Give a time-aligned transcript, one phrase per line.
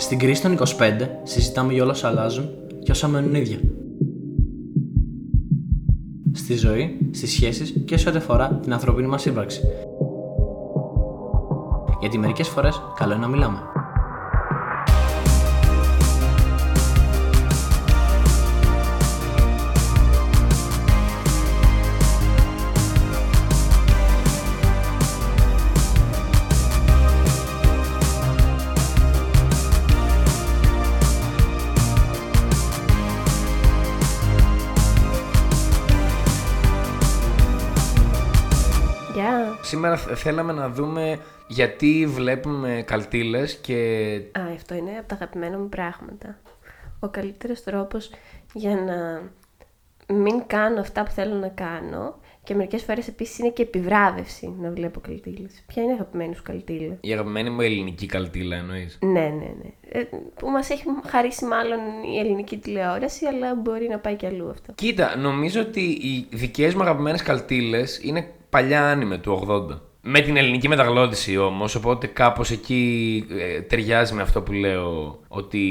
[0.00, 0.64] Στην κρίση των 25
[1.22, 2.48] συζητάμε για όλα όσα αλλάζουν
[2.82, 3.58] και όσα μένουν ίδια.
[6.32, 9.60] Στη ζωή, στις σχέσεις και σε ό,τι αφορά την ανθρωπίνη μας ύπαρξη.
[12.00, 13.58] Γιατί μερικές φορές καλό είναι να μιλάμε.
[39.70, 43.74] Σήμερα θ- θέλαμε να δούμε γιατί βλέπουμε καλτήλες και
[44.38, 46.38] Α, αυτό είναι από τα αγαπημένα μου πράγματα.
[47.00, 48.10] Ο καλύτερος τρόπος
[48.52, 49.22] για να
[50.14, 54.70] μην κάνω αυτά που θέλω να κάνω και μερικές φορές επίσης είναι και επιβράβευση να
[54.70, 55.64] βλέπω καλτήλες.
[55.66, 59.70] Ποια είναι η αγαπημένη σου καλτήλα; η αγαπημένη μου ελληνική καλτήλα εννοείς; Ναι, ναι, ναι.
[59.88, 60.02] Ε,
[60.34, 61.78] που μας έχει χαρίσει μάλλον
[62.14, 64.72] η ελληνική τηλεόραση, αλλά μπορεί να πάει και αλλού αυτό.
[64.74, 69.80] Κοίτα, νομίζω ότι οι δικές μου αγαπημένες καλτήλες είναι παλιά άνιμε του 80.
[70.02, 75.62] Με την ελληνική μεταγλώτηση όμως, οπότε κάπως εκεί ε, ταιριάζει με αυτό που λέω, ότι,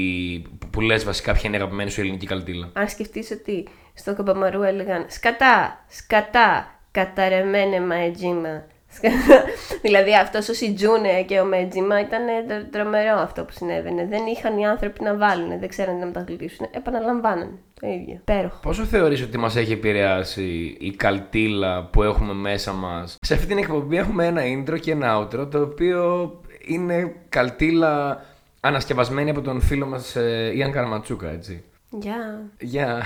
[0.58, 2.70] που, που λες βασικά ποια είναι η αγαπημένη σου ελληνική καλτήλα.
[2.72, 8.64] Αν σκεφτείς ότι στο Καμπαμαρού έλεγαν «Σκατά, σκατά, καταρεμένε μαετζίμα».
[8.92, 9.44] Σκατά.
[9.86, 14.06] δηλαδή αυτός ο Σιτζούνε και ο Μέτζιμα ήταν τρο- τρομερό αυτό που συνέβαινε.
[14.06, 16.66] Δεν είχαν οι άνθρωποι να βάλουν, δεν ξέραν να μεταγλωτήσουν.
[16.70, 18.20] Επαναλαμβάνανε το ίδιο.
[18.24, 18.58] Πέροχο.
[18.62, 23.58] Πόσο θεωρείς ότι μας έχει επηρεάσει η καλτήλα που έχουμε μέσα μας; Σε αυτή την
[23.58, 26.30] εκπομπή έχουμε ένα intro και ένα outro, το οποίο
[26.66, 28.24] είναι καλτήλα
[28.60, 31.64] ανασκευασμένη από τον φίλο μας ε, Ιαν Καρματσούκα, έτσι.
[31.90, 32.50] Γεια.
[32.60, 33.04] Για.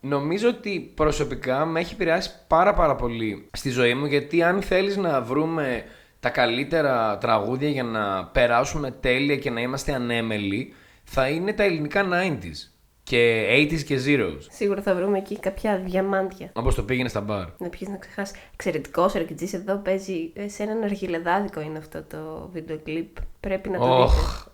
[0.00, 4.96] Νομίζω ότι προσωπικά με έχει επηρεάσει πάρα πάρα πολύ στη ζωή μου γιατί αν θέλεις
[4.96, 5.84] να βρούμε
[6.20, 12.06] τα καλύτερα τραγούδια για να περάσουμε τέλεια και να είμαστε ανέμελοι θα είναι τα ελληνικά
[12.12, 14.38] 90s και 80s και zeros.
[14.50, 16.50] Σίγουρα θα βρούμε εκεί κάποια διαμάντια.
[16.52, 17.46] Όπως το πήγαινε στα μπαρ.
[17.58, 18.36] Να πιείς να ξεχάσεις.
[18.52, 23.16] Εξαιρετικός Ρεκιτζής εδώ παίζει ε, σε έναν αργυλεδάδικο είναι αυτό το βίντεο κλιπ.
[23.40, 24.50] Πρέπει να το δείτε.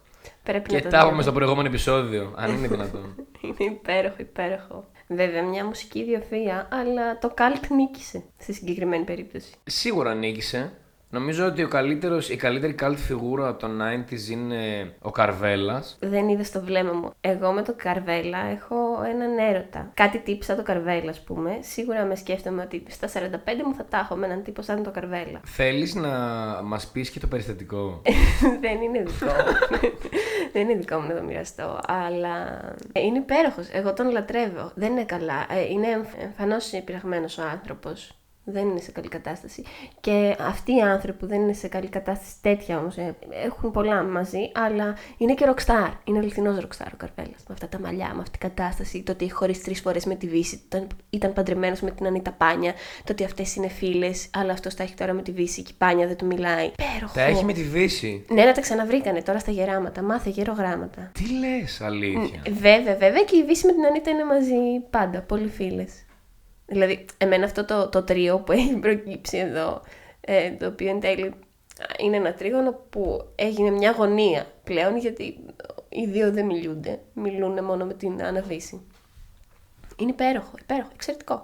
[0.56, 0.56] Οχ.
[0.56, 1.22] Πρέπει Και να το τα έχουμε δείτε.
[1.22, 3.14] στο προηγούμενο επεισόδιο, αν είναι δυνατόν.
[3.58, 4.84] Είναι υπέροχο, υπέροχο.
[5.08, 9.52] Βέβαια, μια μουσική ιδιοφυα, αλλά το καλτ νίκησε στη συγκεκριμένη περίπτωση.
[9.64, 10.72] Σίγουρα νίκησε.
[11.12, 15.96] Νομίζω ότι ο καλύτερος, η καλύτερη cult φιγούρα των 90s είναι ο Καρβέλας.
[16.00, 17.10] Δεν είδες στο βλέμμα μου.
[17.20, 18.76] Εγώ με το Καρβέλα έχω
[19.14, 19.90] έναν έρωτα.
[19.94, 21.58] Κάτι τύπου σαν το Καρβέλα, ας πούμε.
[21.60, 23.12] Σίγουρα με σκέφτομαι ότι στα 45
[23.64, 25.40] μου θα τα έχω με έναν τύπο σαν το Καρβέλα.
[25.44, 26.10] Θέλεις να
[26.62, 28.02] μας πεις και το περιστατικό;
[28.64, 29.78] Δεν είναι δικό μου.
[30.52, 31.80] Δεν είναι δικό μου να το μοιραστώ.
[31.86, 32.60] Αλλά
[32.92, 33.68] είναι υπέροχος.
[33.72, 34.70] Εγώ τον λατρεύω.
[34.74, 35.46] Δεν είναι καλά.
[35.50, 35.86] Ε, Είναι
[36.22, 38.14] εμφανώς πειραγμένος ο άνθρωπος.
[38.44, 39.64] Δεν είναι σε καλή κατάσταση.
[40.00, 42.96] Και αυτοί οι άνθρωποι που δεν είναι σε καλή κατάσταση, τέτοια όμως,
[43.44, 45.88] έχουν πολλά μαζί, αλλά είναι και ροκστάρ.
[46.04, 47.42] Είναι αληθινός ροκστάρ ο Καρβέλας.
[47.48, 50.14] Με αυτά τα μαλλιά, με αυτή την κατάσταση, το ότι έχει χωρίσει τρεις φορές με
[50.14, 52.72] τη Βύση, το ότι ήταν παντρεμένος με την Ανίτα Πάνια,
[53.04, 55.76] το ότι αυτές είναι φίλες, αλλά αυτός τα έχει τώρα με τη Βύση και η
[55.78, 56.66] Πάνια δεν του μιλάει.
[56.66, 57.14] Υπέροχο.
[57.14, 58.24] Τα έχει με τη Δύση.
[58.28, 60.02] Ναι, να τα ξαναβρήκανε τώρα στα γεράματα.
[60.02, 61.10] Μάθε γερογράμματα.
[61.12, 62.42] Τι λες, αλήθεια.
[62.50, 65.20] Βέβαια, βέβαια και η Βύση με την Ανίτα είναι μαζί πάντα.
[65.20, 65.92] Πολύ φίλες.
[66.70, 69.82] Δηλαδή, εμένα αυτό το, το τρίο που έχει προκύψει εδώ,
[70.20, 71.34] ε, το οποίο εν τέλει
[71.98, 75.38] είναι ένα τρίγωνο που έγινε μια γωνία πλέον, γιατί
[75.88, 77.00] οι δύο δεν μιλούνται.
[77.12, 78.80] Μιλούν μόνο με την Άννα Βύση.
[79.96, 81.42] Είναι υπέροχο, υπέροχο, εξαιρετικό.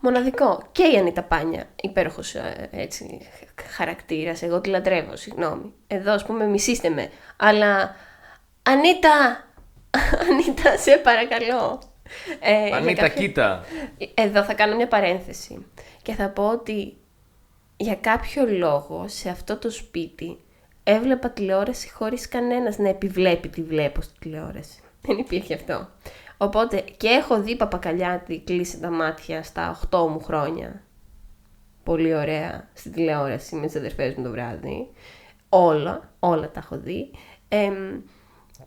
[0.00, 0.62] Μοναδικό.
[0.72, 3.28] Και η Ανίτα Πάνια, υπέροχος ε, έτσι,
[3.76, 4.42] χαρακτήρας.
[4.42, 5.72] Εγώ τη λατρεύω, συγγνώμη.
[5.86, 7.10] Εδώ, ας πούμε, μισήστε με.
[7.36, 7.96] Αλλά,
[8.62, 9.44] Ανίτα,
[10.30, 11.80] Ανίτα, σε παρακαλώ.
[12.40, 13.64] Ε, για Ανίτα, κάποιο- κοίτα.
[14.14, 15.66] Εδώ θα κάνω μια παρένθεση.
[16.02, 16.96] Και θα πω ότι
[17.76, 20.38] για κάποιο λόγο σε αυτό το σπίτι
[20.84, 24.80] έβλεπα τηλεόραση χωρίς κανένας να επιβλέπει τι βλέπω στη τηλεόραση.
[25.00, 25.88] Δεν υπήρχε αυτό.
[26.36, 30.82] Οπότε και έχω δει Παπακαλιάτη κλείσει τα μάτια στα 8 μου χρόνια.
[31.84, 34.88] Πολύ ωραία στη τηλεόραση με τις αδερφές μου το βράδυ.
[35.48, 37.10] Όλα, όλα τα έχω δει.
[37.48, 38.00] Εμ,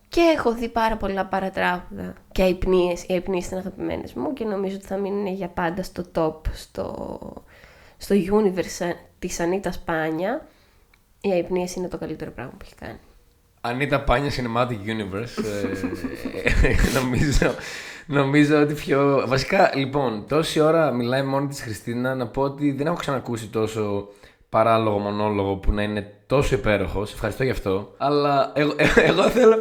[0.09, 3.03] και έχω δει πάρα πολλά παρατράγουδα και αϊπνίες.
[3.03, 7.17] Οι αϊπνίες ήταν αγαπημένες μου και νομίζω ότι θα μείνουν για πάντα στο top, στο,
[7.97, 10.47] στο universe της Ανίτας Πάνια.
[11.21, 12.99] Οι αϊπνίες είναι το καλύτερο πράγμα που έχει κάνει.
[13.61, 15.43] Ανίτα Πάνια Cinematic Universe.
[16.63, 17.55] ε, νομίζω,
[18.05, 19.23] νομίζω ότι πιο.
[19.27, 24.07] Βασικά, λοιπόν, τόση ώρα μιλάει μόνη της Χριστίνα να πω ότι δεν έχω ξανακούσει τόσο
[24.49, 27.09] παράλογο μονόλογο που να είναι τόσο υπέροχος.
[27.09, 27.93] Σε ευχαριστώ γι' αυτό.
[27.97, 29.57] Αλλά εγώ, εγώ, θέλω,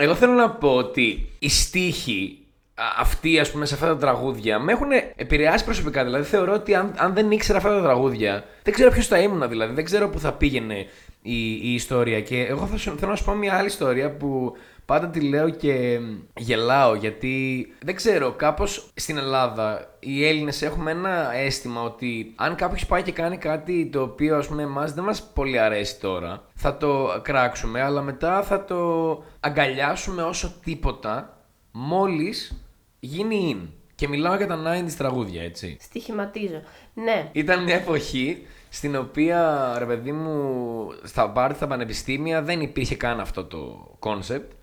[0.00, 2.38] εγώ θέλω να πω ότι οι στίχοι
[2.74, 6.04] α- αυτοί, ας πούμε, σε αυτά τα τραγούδια με έχουν επηρεάσει προσωπικά.
[6.04, 9.48] Δηλαδή, θεωρώ ότι αν, αν δεν ήξερα αυτά τα τραγούδια, δεν ξέρω ποιος θα ήμουν,
[9.48, 9.74] δηλαδή.
[9.74, 10.86] Δεν ξέρω πού θα πήγαινε
[11.22, 12.20] η, η ιστορία.
[12.20, 14.56] Και εγώ θα, σου- θέλω να σου πω μια άλλη ιστορία που,
[14.90, 16.00] πάντα τη λέω και
[16.36, 22.86] γελάω γιατί δεν ξέρω, κάπως στην Ελλάδα οι Έλληνες έχουμε ένα αίσθημα ότι αν κάποιος
[22.86, 26.76] πάει και κάνει κάτι το οποίο ας πούμε εμάς δεν μας πολύ αρέσει τώρα, θα
[26.76, 31.38] το κράξουμε, αλλά μετά θα το αγκαλιάσουμε όσο τίποτα
[31.72, 32.64] μόλις
[33.00, 33.68] γίνει in.
[33.94, 35.76] Και μιλάω για τα 90s τραγούδια, έτσι.
[35.80, 36.62] Στοιχηματίζω.
[36.94, 37.28] Ναι.
[37.32, 43.20] Ήταν μια εποχή στην οποία, ρε παιδί μου, στα πάρτι στα πανεπιστήμια δεν υπήρχε καν
[43.20, 44.58] αυτό το concept.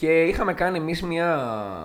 [0.00, 1.02] Και είχαμε κάνει εμείς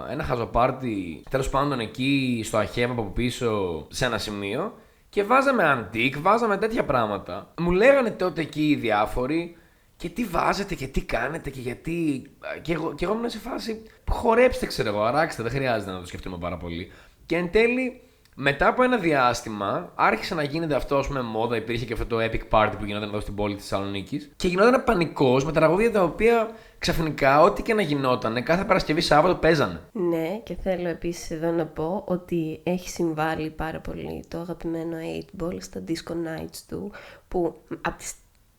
[0.09, 4.73] ένα χαζοπάρτι, τέλος πάντων εκεί στο ΑΧΕΠΑ από πίσω σε ένα σημείο.
[5.09, 7.53] Και βάζαμε αντίκ, βάζαμε τέτοια πράγματα.
[7.57, 9.57] Μου λέγανε τότε εκεί οι διάφοροι
[9.97, 12.25] και τι βάζετε και τι κάνετε και γιατί;
[12.62, 13.83] Και εγώ, και εγώ ήμουν σε φάση.
[14.09, 16.91] Χορέψτε, ξέρω εγώ, αράξτε, δεν χρειάζεται να το σκεφτούμε πάρα πολύ.
[17.25, 18.01] Και εν τέλει,
[18.35, 21.56] μετά από ένα διάστημα, άρχισε να γίνεται αυτό με μόδα.
[21.56, 24.31] Υπήρχε και αυτό το epic party που γινόταν εδώ στην πόλη της Θεσσαλονίκης.
[24.35, 26.50] Και γινόταν πανικός με τα τραγούδια τα οποία
[26.91, 29.79] ξαφνικά, ό,τι και να γινόταν, κάθε Παρασκευή Σάββατο παίζανε.
[29.91, 34.97] Ναι, και θέλω επίσης εδώ να πω ότι έχει συμβάλει πάρα πολύ το αγαπημένο
[35.37, 36.91] 8-ball στα disco nights του,
[37.27, 38.13] που από τις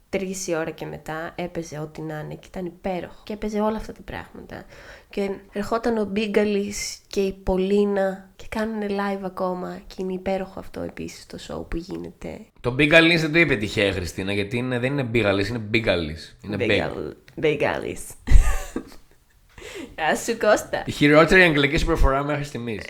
[0.08, 3.20] τρεις η ώρα και μετά έπαιζε ό,τι να είναι και ήταν υπέροχο.
[3.24, 4.64] Και έπαιζε όλα αυτά τα πράγματα.
[5.10, 9.80] Και ερχόταν ο Μπίγκαλης και η Πολίνα και κάνουν live ακόμα.
[9.86, 12.38] Και είναι υπέροχο αυτό επίσης το show που γίνεται.
[12.60, 16.16] Το Μπίγκαλη δεν το είπε τυχαία, Χριστίνα, γιατί είναι, δεν είναι Μπίγαλη, είναι Μπίγκαλη.
[16.42, 16.56] Είναι
[17.36, 17.96] Μπίγκαλη.
[19.94, 20.82] Γεια σου Κώστα.
[20.86, 22.82] Η χειρότερη αγγλική σου προφορά μέχρι στιγμής.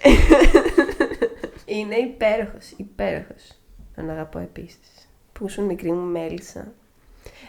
[1.77, 3.53] είναι υπέροχος, υπέροχος.
[3.97, 5.09] Τον αγαπώ επίσης.
[5.33, 6.73] Που ήσουν μικρή μου μέλισσα.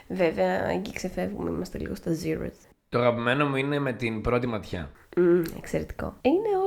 [0.08, 2.68] Βέβαια, εκεί ξεφεύγουμε, είμαστε λίγο στα zeros.
[2.90, 4.92] Το αγαπημένο μου είναι με την πρώτη ματιά.
[5.18, 6.18] Mm, εξαιρετικό.
[6.22, 6.67] Είναι όλα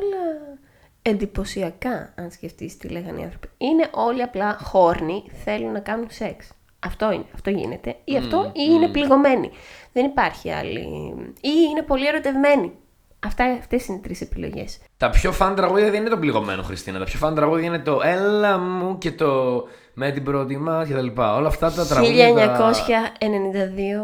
[1.02, 3.48] εντυπωσιακά, αν σκεφτείς τι λέγανε οι άνθρωποι.
[3.58, 6.48] Είναι όλοι απλά χόρνοι, θέλουν να κάνουν σεξ.
[6.86, 7.96] Αυτό είναι, αυτό γίνεται.
[8.04, 9.50] Ή αυτό, ή είναι πληγωμένοι.
[9.92, 10.78] Δεν υπάρχει άλλη.
[11.40, 12.72] Ή είναι πολύ ερωτευμένοι.
[13.26, 14.78] Αυτά, αυτές είναι οι τρεις επιλογές.
[14.96, 16.98] Τα πιο φαν τραγούδια δεν είναι το πληγωμένο, Χριστίνα.
[16.98, 19.62] Τα πιο φαν τραγούδια είναι το «Έλα μου» και το
[19.94, 21.36] «Με την πρώτη μας» και τα λοιπά.
[21.36, 22.28] Όλα αυτά τα τραγούδια...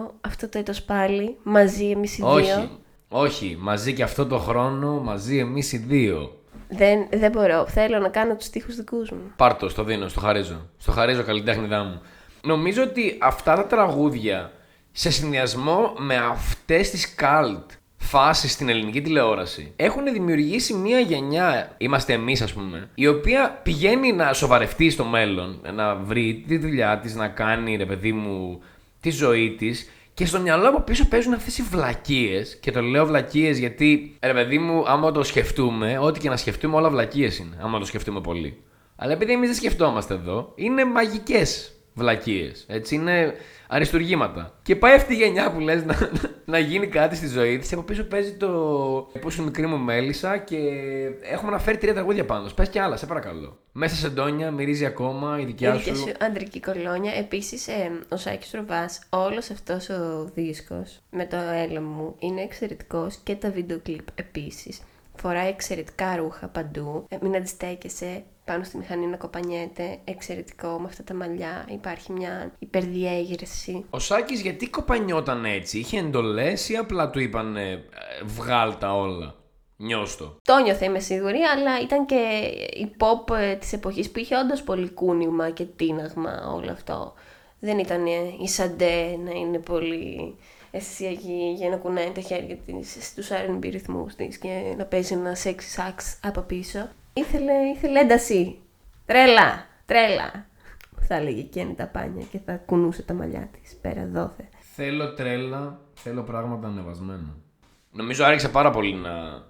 [0.09, 2.35] 1992, αυτό το έτος πάλι, μαζί εμείς οι δύο.
[2.35, 2.71] Όχι,
[3.09, 3.57] όχι.
[3.61, 6.36] Μαζί και αυτό το χρόνο, μαζί εμείς οι δύο.
[6.69, 7.67] Δεν, δεν μπορώ.
[7.67, 9.33] Θέλω να κάνω τους στίχους δικούς μου.
[9.37, 10.69] Πάρτο, στο δίνω, στο χαρίζω.
[10.79, 12.01] Στο χαρίζω καλλιτέχνητά μου.
[12.43, 14.53] Νομίζω ότι αυτά τα τραγούδια
[14.93, 22.13] σε συνδυασμό με αυτές τις καλτ φάσεις στην ελληνική τηλεόραση έχουν δημιουργήσει μια γενιά, είμαστε
[22.13, 27.15] εμείς ας πούμε, η οποία πηγαίνει να σοβαρευτεί στο μέλλον, να βρει τη δουλειά της,
[27.15, 28.63] να κάνει ρε παιδί μου
[29.01, 32.57] τη ζωή της και στο μυαλό από πίσω παίζουν αυτές οι βλακίες.
[32.61, 36.77] Και το λέω βλακίες γιατί, ρε παιδί μου, άμα το σκεφτούμε, ό,τι και να σκεφτούμε,
[36.77, 37.57] όλα βλακίες είναι.
[37.61, 38.63] Άμα το σκεφτούμε πολύ.
[38.97, 42.65] Αλλά επειδή εμείς δεν σκεφτόμαστε εδώ, είναι μαγικές βλακίες.
[42.69, 43.35] Έτσι είναι
[43.69, 44.59] αριστουργήματα.
[44.63, 46.11] Και πάει αυτή η γενιά που λες να,
[46.45, 47.73] να γίνει κάτι στη ζωή της.
[47.73, 48.49] Από πίσω παίζει το
[49.21, 50.57] Πόσο μικρή μου μέλισσα και
[51.23, 52.49] έχουμε αναφέρει τρία τραγούδια πάνω.
[52.55, 53.59] Πες και άλλα, σε παρακαλώ.
[53.73, 55.97] Μέσα σε ντόνια, μυρίζει ακόμα η δικιά η σου.
[55.97, 57.13] σου αντρική κολόνια.
[57.15, 63.17] Επίσης, ε, ο Σάκης Ροβά, όλος αυτός ο δίσκος με το έλα μου είναι εξαιρετικός
[63.23, 64.81] και τα βίντεο κλιπ επίσης.
[65.15, 67.07] Φοράει εξαιρετικά ρούχα παντού.
[67.09, 69.99] Ε, μην αντιστέκεσαι πάνω στη μηχανή να κοπανιέται.
[70.05, 71.67] Εξαιρετικό με αυτά τα μαλλιά.
[71.69, 73.85] Υπάρχει μια υπερδιέγερση.
[73.91, 77.85] Ο Σάκης γιατί κοπανιόταν έτσι, είχε εντολές ή απλά του είπαν ε,
[78.25, 79.35] βγάλ τα όλα.
[79.77, 80.37] Νιώστο.
[80.43, 84.63] Το νιώθε είμαι σίγουρη, αλλά ήταν και η pop ε, της εποχής που είχε όντως
[84.63, 87.15] πολύ κούνημα και τίναγμα όλο αυτό.
[87.59, 88.07] Δεν ήταν
[88.41, 90.37] η Σαντέ να είναι πολύ
[90.71, 95.37] αισθησιακή για να κουνάει τα χέρια της στους R&B ρυθμούς της και να παίζει ένα
[95.45, 96.89] sexy sax από πίσω.
[97.19, 98.59] Ήθελε, ήθελε ένταση.
[99.07, 100.47] Τρέλα, τρέλα.
[101.01, 104.49] Θα έλεγε εκείνη τα πάνια και θα κουνούσε τα μαλλιά της πέρα δόθε.
[104.75, 107.37] Θέλω τρέλα, θέλω πράγματα ανεβασμένα.
[107.91, 109.45] Νομίζω άρχισα πάρα πολύ να,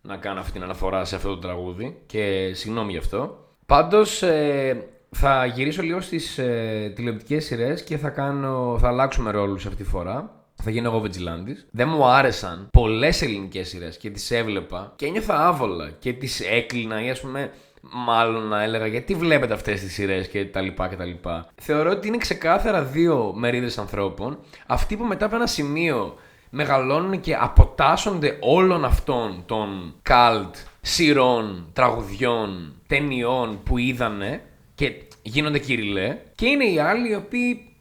[0.00, 3.46] να κάνω αυτή την αναφορά σε αυτό το τραγούδι και συγγνώμη γι' αυτό.
[3.66, 9.66] Πάντως ε, θα γυρίσω λίγο στις ε, τηλεοπτικές σειρές και θα, κάνω, θα αλλάξουμε ρόλους
[9.66, 10.45] αυτή τη φορά.
[10.62, 11.56] Θα γίνω εγώ Βετζιλάντη.
[11.70, 17.04] Δεν μου άρεσαν πολλές ελληνικές σειρές και τις έβλεπα και ένιωθα άβολα και τις έκλεινα
[17.04, 17.50] ή ας πούμε
[17.92, 21.48] μάλλον να έλεγα γιατί βλέπετε αυτές τις σειρές και τα λοιπά και τα λοιπά.
[21.54, 24.38] Θεωρώ ότι είναι ξεκάθαρα δύο μερίδες ανθρώπων.
[24.66, 26.14] Αυτοί που μετά από ένα σημείο
[26.50, 34.42] μεγαλώνουν και αποτάσσονται όλων αυτών των καλτ σειρών, τραγουδιών, ταινιών που είδανε
[34.74, 36.18] και γίνονται κυριλέ.
[36.34, 37.75] Και είναι οι άλλοι οι οποίοι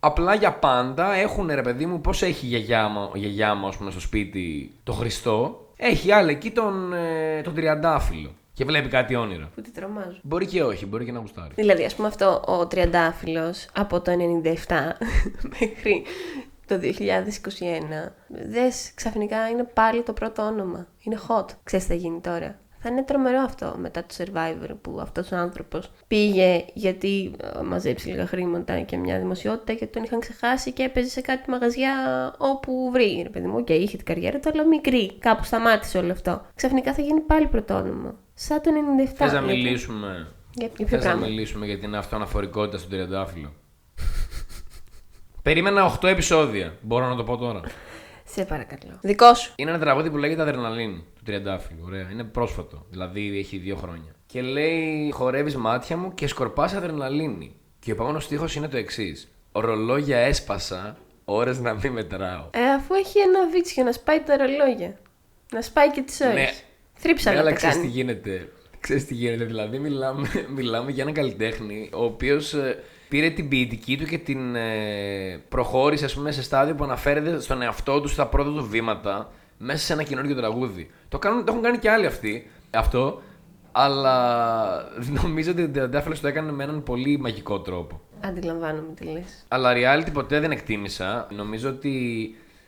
[0.00, 3.70] απλά για πάντα έχουν ρε παιδί μου, πώς έχει η γιαγιά μου, η γιαγιά μου
[3.78, 5.64] πούμε, στο σπίτι το Χριστό.
[5.76, 8.34] Έχει άλλη εκεί τον, ε, τον τριαντάφυλλο.
[8.52, 9.48] Και βλέπει κάτι όνειρο.
[9.54, 10.18] Που τη τρομάζω.
[10.22, 11.52] Μπορεί και όχι, μπορεί και να γουστάρει.
[11.54, 14.52] Δηλαδή, ας πούμε, αυτό ο τριαντάφυλλος από το 97
[15.58, 16.04] μέχρι
[16.66, 18.12] το 2021.
[18.28, 20.86] Δες, ξαφνικά είναι πάλι το πρώτο όνομα.
[21.00, 21.46] Είναι hot.
[21.64, 22.58] Ξέρεις τι θα γίνει τώρα.
[22.82, 28.08] Θα είναι τρομερό αυτό μετά το Survivor που αυτός ο άνθρωπος πήγε γιατί ε, μαζέψει
[28.08, 31.94] λίγα χρήματα και μια δημοσιότητα γιατί τον είχαν ξεχάσει και έπαιζε σε κάτι μαγαζιά
[32.38, 33.20] όπου βρει.
[33.22, 35.12] Ρε παιδί μου, και είχε την καριέρα του, αλλά μικρή.
[35.18, 36.42] Κάπου σταμάτησε όλο αυτό.
[36.54, 38.14] Ξαφνικά θα γίνει πάλι πρωτόνομα.
[38.34, 39.08] Σαν το 97.
[39.14, 42.90] Θες να γιατί- μιλήσουμε, Για, για ποιο θες να πράγμα; μιλήσουμε για την αυτοαναφορικότητα στον
[42.90, 43.52] τριαντάφυλλο;
[45.42, 46.74] Περίμενα 8 επεισόδια.
[46.80, 47.60] Μπορώ να το πω τώρα.
[48.32, 48.98] Σε παρακαλώ.
[49.02, 49.52] Δικό σου.
[49.56, 51.82] Είναι ένα τραγούδι που λέγεται Αδρεναλίν του Τριαντάφυλλου.
[51.86, 52.08] Ωραία.
[52.12, 52.86] Είναι πρόσφατο.
[52.90, 54.14] Δηλαδή έχει δύο χρόνια.
[54.26, 57.54] Και λέει: Χορεύεις μάτια μου και σκορπάς αδρεναλίνη.
[57.78, 59.28] Και ο επόμενος στίχος είναι το εξής.
[59.52, 62.48] Ορολόγια έσπασα, ώρες να μην μετράω.
[62.50, 64.98] Ε, αφού έχει ένα βίτσιο να σπάει τα ρολόγια.
[65.52, 66.34] Να σπάει και τις ώρες.
[66.34, 66.50] Ναι.
[66.94, 67.92] Θρύψα Ναι, να αλλά τα ξέρεις τι κάνει.
[67.92, 68.52] γίνεται.
[68.80, 69.44] Ξέρεις τι γίνεται.
[69.44, 72.54] Δηλαδή, μιλάμε, μιλάμε για έναν καλλιτέχνη ο οποίος
[73.10, 77.62] πήρε την ποιητική του και την ε, προχώρησε ας πούμε, σε στάδιο που αναφέρεται στον
[77.62, 80.90] εαυτό του στα πρώτα του βήματα μέσα σε ένα καινούργιο τραγούδι.
[81.08, 83.22] Το, κάνουν, το έχουν κάνει και άλλοι αυτοί αυτό,
[83.72, 84.90] αλλά
[85.22, 88.00] νομίζω ότι ο Τριαντάφυλλος το έκανε με έναν πολύ μαγικό τρόπο.
[88.20, 89.44] Αντιλαμβάνομαι τι λες.
[89.48, 91.26] Αλλά reality ποτέ δεν εκτίμησα.
[91.30, 91.94] Νομίζω ότι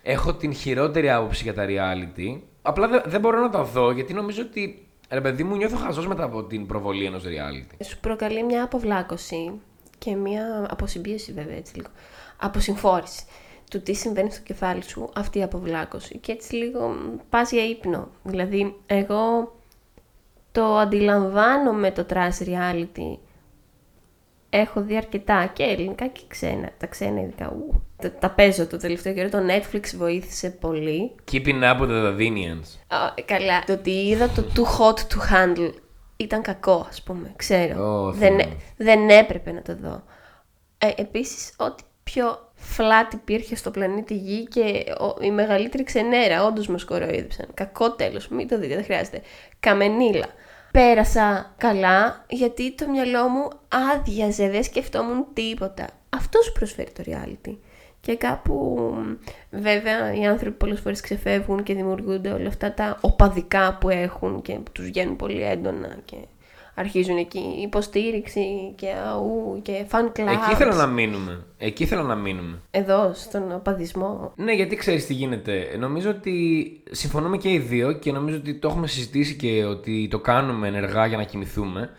[0.02, 2.40] έχω την χειρότερη άποψη για τα reality.
[2.62, 4.86] Απλά δεν, δεν μπορώ να τα δω γιατί νομίζω ότι.
[5.10, 7.84] Ρε παιδί μου, νιώθω χαζός μετά από την προβολή ενός reality.
[7.84, 9.52] Σου προκαλεί μια αποβλάκωση
[10.02, 11.88] και μια αποσυμπίωση βέβαια έτσι λίγο.
[12.36, 13.24] Αποσυμφόρηση
[13.70, 16.94] του τι συμβαίνει στο κεφάλι σου αυτή η αποβλάκωση και έτσι λίγο
[17.30, 18.08] πας για ύπνο.
[18.22, 19.54] Δηλαδή εγώ
[20.52, 23.18] το αντιλαμβάνομαι το trash reality
[24.54, 26.70] έχω δει αρκετά και ελληνικά και ξένα.
[26.78, 27.48] Τα ξένα ειδικά.
[27.48, 29.28] Ου, τα, τα παίζω το τελευταίο καιρό.
[29.28, 31.14] Το Netflix βοήθησε πολύ.
[31.32, 32.96] Keeping up with the Dardinians.
[32.96, 33.64] Α, καλά.
[33.66, 35.72] Το ότι είδα το too hot to handle
[36.22, 37.32] ήταν κακό, ας πούμε.
[37.36, 37.84] Ξέρω.
[38.06, 38.48] Ω, δεν, Θεέ.
[38.76, 40.02] δεν έπρεπε να το δω.
[40.78, 46.66] Ε, επίσης, ό,τι πιο flat υπήρχε στο πλανήτη Γη και ο- η μεγαλύτερη ξενέρα, όντως
[46.66, 47.46] μας κοροϊδεύσαν.
[47.54, 49.22] Κακό τέλος, μην το δείτε, δεν χρειάζεται.
[49.60, 50.26] Καμενίλα.
[50.72, 53.48] Πέρασα καλά γιατί το μυαλό μου
[53.94, 55.86] άδειαζε, δεν σκεφτόμουν τίποτα.
[56.10, 57.56] Αυτός σου προσφέρει το reality.
[58.04, 58.88] Και κάπου,
[59.50, 64.52] βέβαια, οι άνθρωποι πολλές φορές ξεφεύγουν και δημιουργούνται όλα αυτά τα οπαδικά που έχουν και
[64.52, 66.16] που τους βγαίνουν πολύ έντονα και
[66.74, 70.32] αρχίζουν εκεί υποστήριξη και αού και fan clubs.
[70.32, 71.44] Εκεί ήθελα να μείνουμε.
[71.58, 72.60] Εκεί ήθελα να μείνουμε.
[72.70, 74.32] Εδώ, στον οπαδισμό.
[74.36, 75.76] Ναι, γιατί ξέρεις τι γίνεται.
[75.78, 76.32] Νομίζω ότι
[76.90, 81.06] συμφωνούμε και οι δύο και νομίζω ότι το έχουμε συζητήσει και ότι το κάνουμε ενεργά
[81.06, 81.90] για να κοιμηθούμε.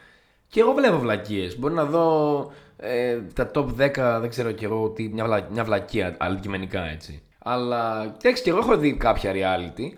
[0.54, 1.60] Και εγώ βλέπω βλακίες.
[1.60, 5.64] Μπορεί να δω ε, τα top 10, δεν ξέρω κι εγώ, τι, μια, βλα, μια
[5.64, 7.22] βλακεία αντικειμενικά έτσι.
[7.40, 9.98] Αλλά εντάξει, και εγώ έχω δει κάποια reality.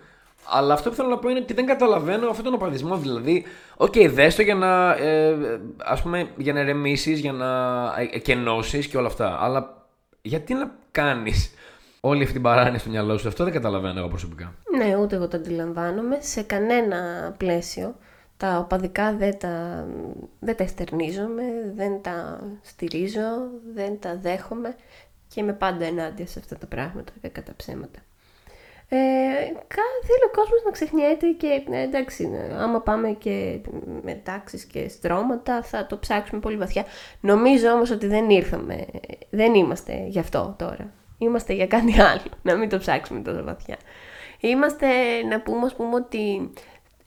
[0.50, 2.98] Αλλά αυτό που θέλω να πω είναι ότι δεν καταλαβαίνω αυτόν τον οπαδισμό.
[2.98, 3.46] Δηλαδή,
[3.78, 5.36] ok, okay, δες το για να, ε,
[5.78, 7.48] ας πούμε, για να ηρεμήσεις, για να
[7.98, 9.38] ε, εκκενώσεις και όλα αυτά.
[9.42, 9.88] Αλλά
[10.22, 11.54] γιατί να κάνεις
[12.00, 14.54] όλη αυτή την παράνοια στο μυαλό σου, αυτό δεν καταλαβαίνω εγώ προσωπικά.
[14.78, 16.98] Ναι, ούτε εγώ το αντιλαμβάνομαι σε κανένα
[17.38, 17.96] πλαίσιο.
[18.38, 19.86] Τα οπαδικά δεν τα,
[20.40, 21.44] δεν τα εστερνίζομαι,
[21.76, 24.76] δεν τα στηρίζω, δεν τα δέχομαι
[25.28, 28.00] και είμαι πάντα ενάντια σε αυτά τα πράγματα και κατά ψέματα.
[28.90, 28.98] Ε,
[29.68, 33.60] κα- θέλει ο κόσμος να ξεχνιέται και ε, εντάξει, ε, άμα πάμε και
[34.02, 36.86] με τάξεις και στρώματα θα το ψάξουμε πολύ βαθιά.
[37.22, 38.86] Νομίζω όμως ότι δεν ήρθαμε,
[39.30, 40.92] δεν είμαστε γι' αυτό τώρα.
[41.18, 43.78] Είμαστε για κάτι άλλο, να μην το ψάξουμε τόσο βαθιά.
[44.40, 44.88] Είμαστε
[45.30, 46.52] να πούμε, ας πούμε ότι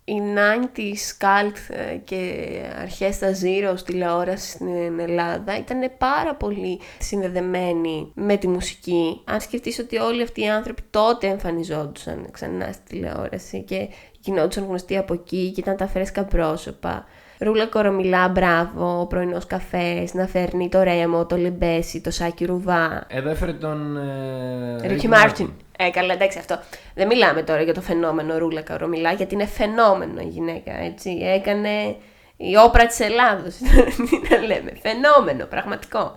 [0.08, 2.48] η 90s cult ε, και
[2.80, 9.20] αρχές τα Zero τηλεόραση στην Ελλάδα ήταν πάρα πολύ συνδεδεμένοι με τη μουσική.
[9.24, 13.88] Αν σκεφτείς ότι όλοι αυτοί οι άνθρωποι τότε εμφανιζόντουσαν ξανά στη τηλεόραση και
[14.20, 17.06] γινόντουσαν γνωστοί από εκεί και ήταν τα φρέσκα πρόσωπα.
[17.40, 23.07] Ρούλα Κορομιλά, μπράβο, ο πρωινός καφές, να φέρνει το Ρέμο, το Λεμπέση, το Σάκη Ρουβά.
[23.09, 23.97] Εδώ έφερε τον.
[23.97, 25.52] Ε, Ρίκι Ricky Μάρτιν.
[25.78, 26.59] Ε, καλά, εντάξει αυτό.
[26.95, 31.11] Δεν μιλάμε τώρα για το φαινόμενο Ρούλα Καρομιλά, γιατί είναι φαινόμενο η γυναίκα, έτσι.
[31.11, 31.97] Έκανε
[32.37, 34.73] η όπρα της Ελλάδος, τι να λέμε.
[34.83, 36.16] Φαινόμενο, πραγματικό.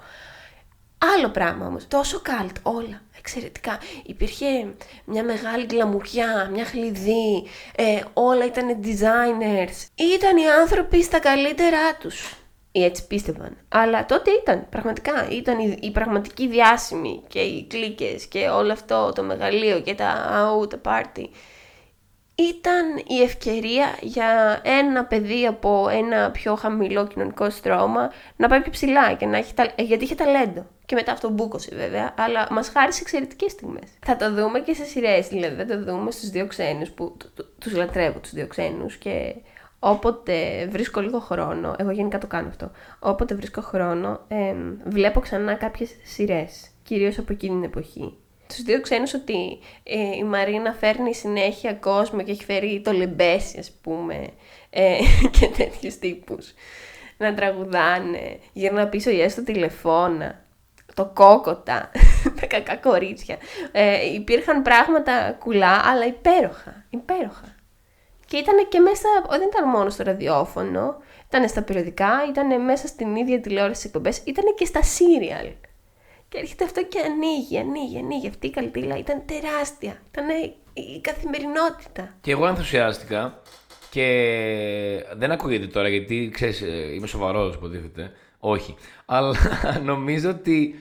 [1.16, 3.80] Άλλο πράγμα όμως, τόσο καλτ, όλα, εξαιρετικά.
[4.06, 4.46] Υπήρχε
[5.06, 7.44] μια μεγάλη γκλαμουριά, μια χλειδί,
[7.76, 10.04] ε, όλα ήταν designers.
[10.16, 12.36] Ήταν οι άνθρωποι στα καλύτερά τους.
[12.72, 13.58] Ή έτσι πίστευαν.
[13.70, 19.12] Αλλά τότε ήταν, πραγματικά, ήταν η, η πραγματική διάσημη και οι κλίκες και όλο αυτό
[19.16, 21.30] το μεγαλείο και τα αού, τα πάρτι
[22.36, 28.72] ήταν η ευκαιρία για ένα παιδί από ένα πιο χαμηλό κοινωνικό στρώμα να πάει πιο
[28.72, 29.64] ψηλά και να έχει τα...
[29.76, 30.66] ε, γιατί είχε ταλέντο.
[30.86, 33.84] Και μετά αυτό μπούκωσε βέβαια, αλλά μας χάρισε εξαιρετικές στιγμές.
[34.06, 37.32] Θα το δούμε και σε σειρές, δηλαδή θα το δούμε στους δύο ξένους που του-
[37.36, 39.36] του- τους λατρεύω τους δύο ξένους και
[39.80, 45.54] όποτε βρίσκω λίγο χρόνο, εγώ γενικά το κάνω αυτό, όποτε βρίσκω χρόνο εμ, βλέπω ξανά
[45.54, 48.18] κάποιες σειρές, κυρίως από εκείνη την εποχή.
[48.56, 53.60] Τους δύο ξένους ότι ε, η Μαρίνα φέρνει συνέχεια κόσμο και έχει φέρει το λεμπέσι
[53.60, 54.28] ας πούμε
[54.70, 54.98] ε,
[55.40, 56.54] και τέτοιους τύπους
[57.22, 60.44] να τραγουδάνε, γύρνα πίσω η στο τηλεφώνα,
[60.94, 61.92] το κόκοτα,
[62.40, 63.38] τα κακά κορίτσια.
[63.72, 67.56] Ε, υπήρχαν πράγματα κουλά, αλλά υπέροχα, υπέροχα.
[68.26, 73.16] Και ήταν και μέσα, δεν ήταν μόνο στο ραδιόφωνο, ήταν στα περιοδικά, ήταν μέσα στην
[73.16, 75.48] ίδια τηλεόραση εκπομπές, ήταν και στα σύριαλ.
[76.32, 78.28] Και έρχεται αυτό και ανοίγει, ανοίγει, ανοίγει.
[78.28, 80.02] Αυτή η καλτήλα ήταν τεράστια.
[80.12, 80.26] Ήταν
[80.74, 82.14] η καθημερινότητα.
[82.22, 83.42] Και εγώ ενθουσιάστηκα
[83.90, 88.12] και δεν ακούγεται τώρα γιατί ξέρεις, ε, είμαι σοβαρός, υποτίθεται.
[88.40, 88.76] Όχι.
[89.06, 89.36] Αλλά
[89.92, 90.80] νομίζω ότι.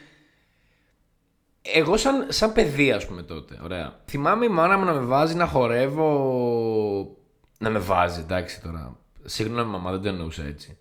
[1.62, 4.00] Εγώ σαν, σαν παιδί, ας πούμε τότε, ωραία.
[4.06, 7.16] Θυμάμαι η μάνα μου να με βάζει να χορεύω.
[7.58, 8.96] Να με βάζει, εντάξει τώρα.
[9.24, 10.78] Συγγνώμη, μαμά, δεν το εννοούσα έτσι.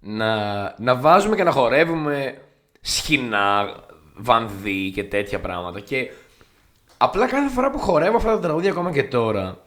[0.00, 0.34] Να,
[0.78, 2.42] να βάζουμε και να χορεύουμε
[2.80, 3.74] σκηνά,
[4.18, 5.80] βανδύ και τέτοια πράγματα.
[5.80, 6.10] Και
[6.96, 9.58] απλά κάθε φορά που χορεύω αυτά τα τραγούδια ακόμα και τώρα,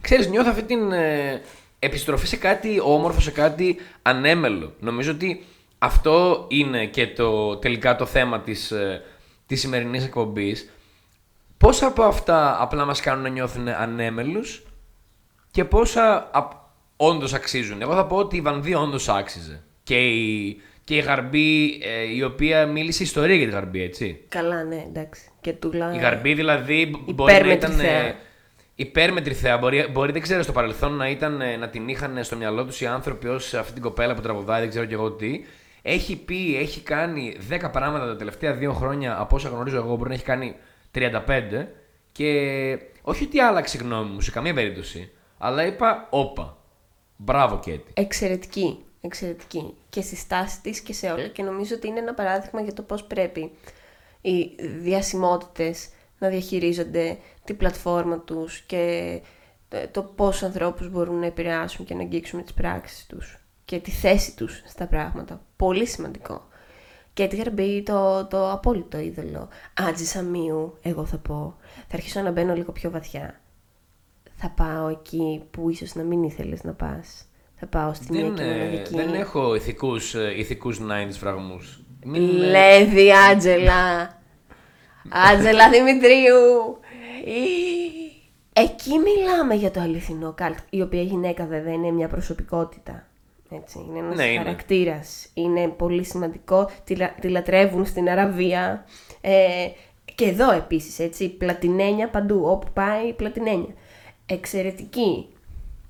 [0.00, 1.42] ξέρεις, νιώθω αυτή την ε,
[1.78, 4.72] επιστροφή σε κάτι όμορφο, σε κάτι ανέμελο.
[4.80, 5.44] Νομίζω ότι
[5.78, 9.02] αυτό είναι και το, τελικά το θέμα της, ε,
[9.46, 10.70] της σημερινής εκπομπής.
[11.58, 14.62] Πόσα από αυτά απλά μας κάνουν να νιώθουν ανέμελους
[15.50, 16.48] και πόσα α,
[16.96, 17.82] όντως αξίζουν.
[17.82, 19.62] Εγώ θα πω ότι η Βανδύ όντως άξιζε.
[19.82, 24.24] Και η, και η Γαρμπή, ε, η οποία μίλησε ιστορία για τη Γαρμπή, έτσι.
[24.28, 25.22] Καλά, ναι, εντάξει.
[25.40, 25.94] Και τουλά...
[25.94, 27.80] Η Γαρμπή δηλαδή μπορεί να ήταν...
[27.80, 28.14] Ε,
[28.74, 29.58] υπέρμετρη θεά.
[29.58, 32.80] Μπορεί, μπορεί, δεν ξέρω, στο παρελθόν να, ήταν, ε, να την είχαν στο μυαλό τους
[32.80, 35.44] οι άνθρωποι ως αυτή την κοπέλα που τραγουδάει, δεν ξέρω και εγώ τι.
[35.82, 39.96] Έχει πει, έχει κάνει 10 πράγματα τα τελευταία δύο χρόνια από όσα γνωρίζω εγώ.
[39.96, 40.54] Μπορεί να έχει κάνει
[40.94, 41.66] 35.
[42.12, 45.10] Και όχι ότι άλλαξε γνώμη μου σε καμία περίπτωση.
[45.38, 46.56] Αλλά είπα, όπα.
[47.16, 47.92] Μπράβο, Κέτι.
[47.94, 48.84] Εξαιρετική.
[49.00, 49.74] Εξαιρετική.
[49.88, 51.26] Και στη στάση της και σε όλα.
[51.26, 53.52] Και νομίζω ότι είναι ένα παράδειγμα για το πώς πρέπει
[54.20, 55.88] οι διασημότητες
[56.18, 59.20] να διαχειρίζονται την πλατφόρμα τους και
[59.90, 63.90] το πώς ανθρώπους μπορούν να επηρεάσουν και να αγγίξουν με τις πράξεις τους και τη
[63.90, 65.40] θέση τους στα πράγματα.
[65.56, 66.48] Πολύ σημαντικό.
[67.12, 69.48] Και τη Γαρμπή το, το απόλυτο είδωλο.
[69.74, 71.56] Άτζη Σαμίου, εγώ θα πω.
[71.88, 73.40] Θα αρχίσω να μπαίνω λίγο πιο βαθιά.
[74.34, 77.24] Θα πάω εκεί που ίσως να μην ήθελες να πας.
[77.60, 78.94] Θα πάω στην δεν, μοναδική.
[78.94, 81.80] Δεν έχω ηθικούς, ε, ηθικούς 90's φραγμούς.
[82.50, 84.18] Λέδη, Άτζελα.
[85.32, 86.78] Άτζελα Δημητρίου.
[88.52, 93.06] Εκεί μιλάμε για το αληθινό καλτ, η οποία γυναίκα βέβαια είναι μια προσωπικότητα.
[93.50, 95.30] Έτσι, είναι ένας ναι, χαρακτήρας.
[95.34, 95.68] Είναι.
[95.68, 96.70] πολύ σημαντικό.
[96.84, 98.84] Τη, τη λατρεύουν στην Αραβία.
[99.20, 99.68] Ε,
[100.14, 102.42] και εδώ επίσης, έτσι, πλατινένια παντού.
[102.44, 103.74] Όπου πάει, πλατινένια.
[104.26, 105.28] Εξαιρετική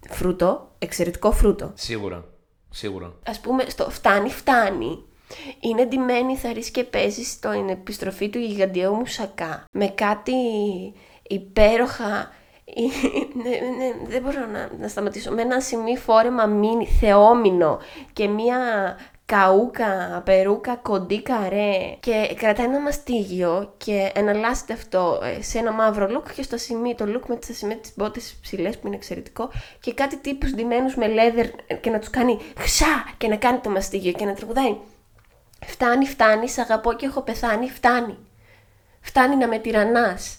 [0.09, 1.73] φρούτο, εξαιρετικό φρούτο.
[1.75, 2.25] Σίγουρα,
[2.71, 3.15] σίγουρα.
[3.27, 5.05] Ας πούμε, στο φτάνει, φτάνει.
[5.61, 9.65] Είναι ντυμένη, θα και παίζει στην επιστροφή του γιγαντιαίου μουσακά.
[9.73, 10.33] Με κάτι
[11.23, 12.31] υπέροχα
[13.35, 15.33] ναι, ναι, δεν μπορώ να, να σταματήσω.
[15.33, 17.79] Με ένα σημείο φόρεμα μίνι, θεόμηνο
[18.13, 18.59] και μία
[19.31, 26.07] καούκα, περούκα, κοντή καρέ και κρατάει ένα μαστίγιο και εναλλάσσεται αυτό ε, σε ένα μαύρο
[26.11, 29.51] look και στο σημείο, το look με τις σημεία τις μπότες ψηλές που είναι εξαιρετικό
[29.81, 33.71] και κάτι τύπους ντυμένους με leather και να τους κάνει χσά και να κάνει το
[33.71, 34.77] μαστίγιο και να τραγουδάει
[35.67, 38.19] Φτάνει, φτάνει, σ' αγαπώ και έχω πεθάνει, φτάνει.
[39.01, 40.39] Φτάνει να με τυραννάς.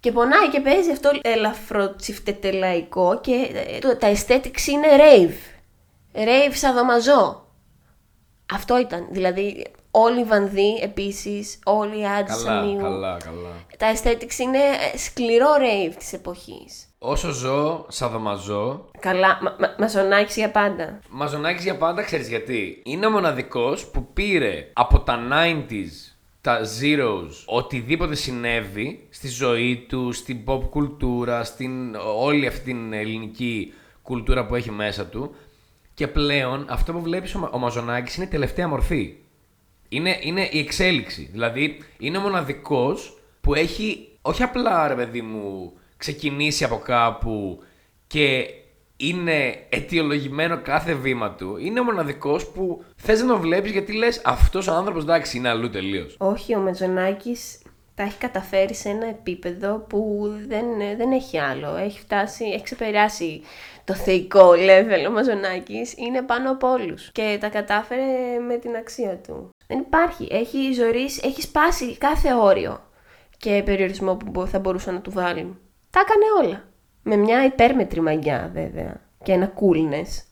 [0.00, 5.34] Και πονάει και παίζει αυτό ελαφροτσιφτετελαϊκό και ε, το, τα aesthetics είναι rave.
[6.18, 7.47] Rave σαδομαζό.
[8.52, 9.06] Αυτό ήταν.
[9.10, 13.50] Δηλαδή όλοι οι Βανδύ επίσης, όλοι οι Άντζη Καλά, καλά, καλά.
[13.76, 14.58] Τα aesthetics είναι
[14.94, 16.86] ε, σκληρό rave της εποχής.
[16.98, 18.90] Όσο ζω, σαδομαζώ.
[19.00, 20.98] Καλά, μα, μα, μαζονάκης για πάντα.
[21.10, 27.30] Μαζονάκης για πάντα, ξέρεις γιατί; Είναι ο μοναδικός που πήρε από τα 90s τα zeros,
[27.46, 34.54] οτιδήποτε συνέβη στη ζωή του, στην pop κουλτούρα, στην όλη αυτή την ελληνική κουλτούρα που
[34.54, 35.34] έχει μέσα του
[35.98, 39.14] και πλέον αυτό που βλέπεις ο, ο Μαζονάκης είναι η τελευταία μορφή.
[39.88, 41.28] Είναι, είναι η εξέλιξη.
[41.32, 47.62] Δηλαδή είναι ο μοναδικός που έχει όχι απλά ρε παιδί μου ξεκινήσει από κάπου
[48.06, 48.46] και
[48.96, 51.56] είναι αιτιολογημένο κάθε βήμα του.
[51.60, 55.48] Είναι ο μοναδικός που θες να τον βλέπεις γιατί λες αυτός ο άνθρωπος εντάξει είναι
[55.48, 56.16] αλλού τελείως.
[56.18, 57.36] Όχι, ο Μετζονάκη
[57.98, 60.64] τα έχει καταφέρει σε ένα επίπεδο που δεν,
[60.96, 61.76] δεν έχει άλλο.
[61.76, 63.42] Έχει φτάσει, έχει ξεπεράσει
[63.84, 69.16] το θεϊκό level ο Μαζονάκης, είναι πάνω από όλους και τα κατάφερε με την αξία
[69.16, 69.48] του.
[69.66, 72.80] Δεν υπάρχει, έχει ζωής, έχει σπάσει κάθε όριο
[73.38, 75.58] και περιορισμό που θα μπορούσαν να του βάλουν.
[75.90, 76.64] Τα έκανε όλα.
[77.02, 80.22] Με μια υπέρμετρη μαγιά βέβαια και ένα coolness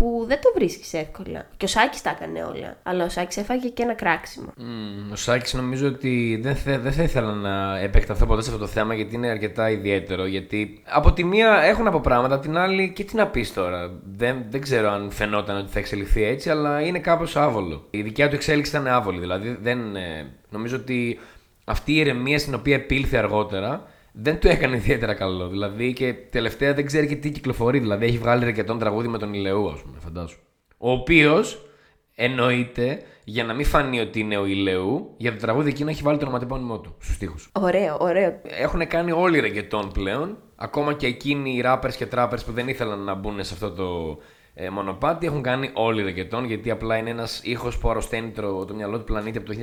[0.00, 1.46] που δεν το βρίσκεις εύκολα.
[1.56, 2.76] Και ο Σάκης τα έκανε όλα.
[2.82, 4.52] Αλλά ο Σάκης έφαγε και ένα κράξιμο.
[4.58, 8.60] Mm, ο Σάκης νομίζω ότι δεν, θε, δεν θα ήθελα να επεκταθώ ποτέ σε αυτό
[8.60, 10.26] το θέμα γιατί είναι αρκετά ιδιαίτερο.
[10.26, 13.90] Γιατί από τη μία έχουν από πράγματα, από την άλλη και τι να πεις τώρα.
[14.16, 17.86] Δεν, δεν ξέρω αν φαινόταν ότι θα εξελιχθεί έτσι, αλλά είναι κάπως άβολο.
[17.90, 19.20] Η δικιά του εξέλιξη ήταν άβολη.
[19.20, 21.18] Δηλαδή δεν, ε, νομίζω ότι
[21.64, 25.48] αυτή η ηρεμία στην οποία επήλθε αργότερα δεν του έκανε ιδιαίτερα καλό.
[25.48, 27.78] Δηλαδή και τελευταία δεν ξέρει και τι κυκλοφορεί.
[27.78, 30.38] Δηλαδή έχει βγάλει ρεκετόν τραγούδι με τον Ηλαιού, ας πούμε, φαντάσου.
[30.78, 31.66] Ο οποίος
[32.14, 36.18] εννοείται για να μην φανεί ότι είναι ο Ηλαιού, για το τραγούδι εκείνο έχει βάλει
[36.18, 37.36] το ονοματεπώνυμό του στους τοίχου.
[37.52, 38.40] Ωραίο, ωραίο.
[38.42, 40.38] Έχουν κάνει όλοι ρεκετόν πλέον.
[40.56, 44.18] Ακόμα και εκείνοι οι rappers και trappers που δεν ήθελαν να μπουν σε αυτό το
[44.54, 48.74] ε, μονοπάτι έχουν κάνει όλοι ρεκετόν γιατί απλά είναι ένας ήχος που αρρωσταίνει το, το
[48.74, 49.54] μυαλό του πλανήτη από το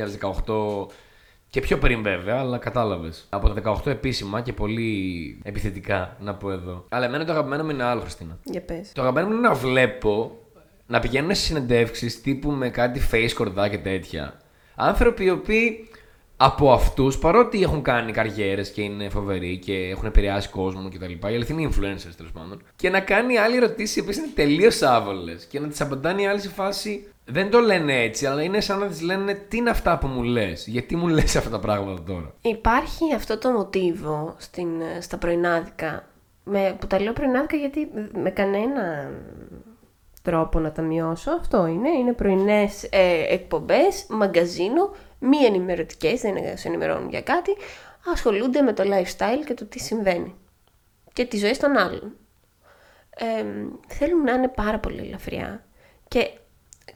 [0.90, 0.94] 2018
[1.58, 3.26] και πιο πριν βέβαια, αλλά κατάλαβες.
[3.30, 6.86] Από τα 18 επίσημα και πολύ επιθετικά να πω εδώ.
[6.90, 8.38] Αλλά εμένα το αγαπημένο μου είναι άλλο, Χριστίνα.
[8.44, 8.92] Για πες.
[8.92, 10.38] Το αγαπημένο μου είναι να βλέπω
[10.88, 14.42] να πηγαίνουν σε συνεντεύξεις τύπου με κάτι face κορδά και τέτοια.
[14.76, 15.90] Άνθρωποι οι οποίοι
[16.38, 21.12] από αυτούς, παρότι έχουν κάνει καριέρες και είναι φοβεροί και έχουν επηρεάσει κόσμο κτλ.
[21.12, 22.62] Οι αληθινοί influencers τέλος πάντων.
[22.76, 26.28] Και να κάνει άλλη ερωτήσεις οι οποίες είναι τελείως άβολες και να τις απαντάνε οι
[26.28, 27.08] άλλοι σε φάση.
[27.30, 30.24] Δεν το λένε έτσι, αλλά είναι σαν να τη λένε τι είναι αυτά που μου
[30.24, 36.08] λες; Γιατί μου λες αυτά τα πράγματα τώρα; Υπάρχει αυτό το μοτίβο στην, στα πρωινάδικα.
[36.44, 39.10] Με, που τα λέω πρωινάδικα γιατί με κανένα
[40.22, 41.32] τρόπο να τα μειώσω.
[41.32, 41.90] Αυτό είναι.
[41.90, 47.52] Είναι πρωινές ε, εκπομπές, μαγκαζίνο, μη ενημερωτικές, δεν σε ενημερώνουν για κάτι.
[48.14, 50.36] Ασχολούνται με το lifestyle και το τι συμβαίνει.
[51.14, 52.16] Και τι ζωή των άλλων.
[53.10, 53.46] Ε,
[53.88, 55.66] θέλουν να είναι πάρα πολύ ελαφριά.
[56.08, 56.30] Και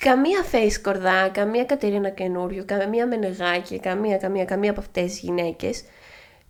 [0.01, 5.83] καμία face κορδά, καμία Κατερίνα καινούριο, καμία μενεγάκι, καμία, καμία, καμία από αυτές τις γυναίκες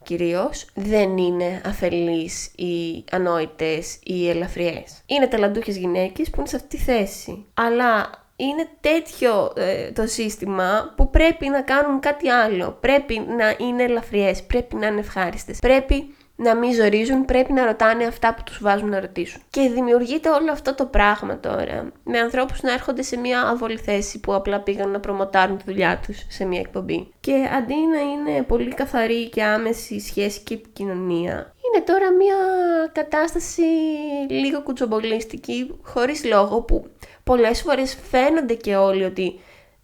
[0.04, 5.02] κυρίως δεν είναι αφελείς ή ανόητες ή ελαφριές.
[5.06, 7.46] Είναι ταλαντούχες γυναίκες που είναι σε αυτή τη θέση.
[7.54, 12.78] Αλλά είναι τέτοιο ε, το σύστημα που πρέπει να κάνουν κάτι άλλο.
[12.80, 15.60] Πρέπει να είναι ελαφριές, πρέπει να είναι ευχάριστες.
[15.60, 19.42] Πρέπει να μην ζορίζουν, πρέπει να ρωτάνε αυτά που τους βάζουν να ρωτήσουν.
[19.50, 24.20] Και δημιουργείται όλο αυτό το πράγμα τώρα, με ανθρώπους να έρχονται σε μια αβολή θέση
[24.20, 27.14] που απλά πήγαν να προμοτάρουν τη δουλειά τους σε μια εκπομπή.
[27.20, 32.36] Και αντί να είναι πολύ καθαρή και άμεση σχέση και επικοινωνία, είναι τώρα μια
[32.92, 33.62] κατάσταση
[34.30, 36.86] λίγο κουτσομπολίστικη, χωρίς λόγο, που
[37.24, 39.40] πολλές φορές φαίνονται και όλοι ότι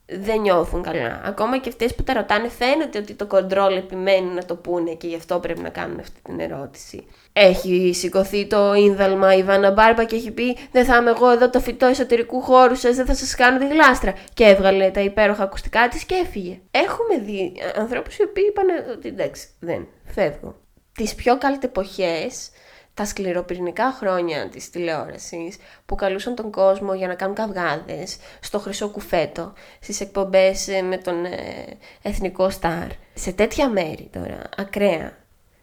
[0.09, 1.21] δεν νιώθουν καλά.
[1.25, 5.07] Ακόμα και αυτές που τα ρωτάνε φαίνεται ότι το κοντρόλ επιμένει να το πούνε και
[5.07, 7.07] γι' αυτό πρέπει να κάνουν αυτή την ερώτηση.
[7.33, 11.49] Έχει σηκωθεί το ίνδαλμα η Βάνα Μπάρμπα και έχει πει «Δεν θα είμαι εγώ εδώ
[11.49, 14.13] το φυτό εσωτερικού χώρου σας, δεν θα σας κάνω τη γλάστρα».
[14.33, 16.59] Και έβγαλε τα υπέροχα ακουστικά της και έφυγε.
[16.71, 20.55] Έχουμε δει ανθρώπους οι οποίοι είπαν ότι εντάξει, δεν, φεύγω.
[20.93, 22.49] Τις πιο εποχές
[22.97, 28.89] τα σκληροπυρηνικά χρόνια της τηλεόρασης που καλούσαν τον κόσμο για να κάνουν καυγάδες στο χρυσό
[28.89, 31.65] κουφέτο, στις εκπομπές ε, με τον ε,
[32.01, 32.87] εθνικό στάρ.
[33.13, 35.17] Σε τέτοια μέρη τώρα, ακραία,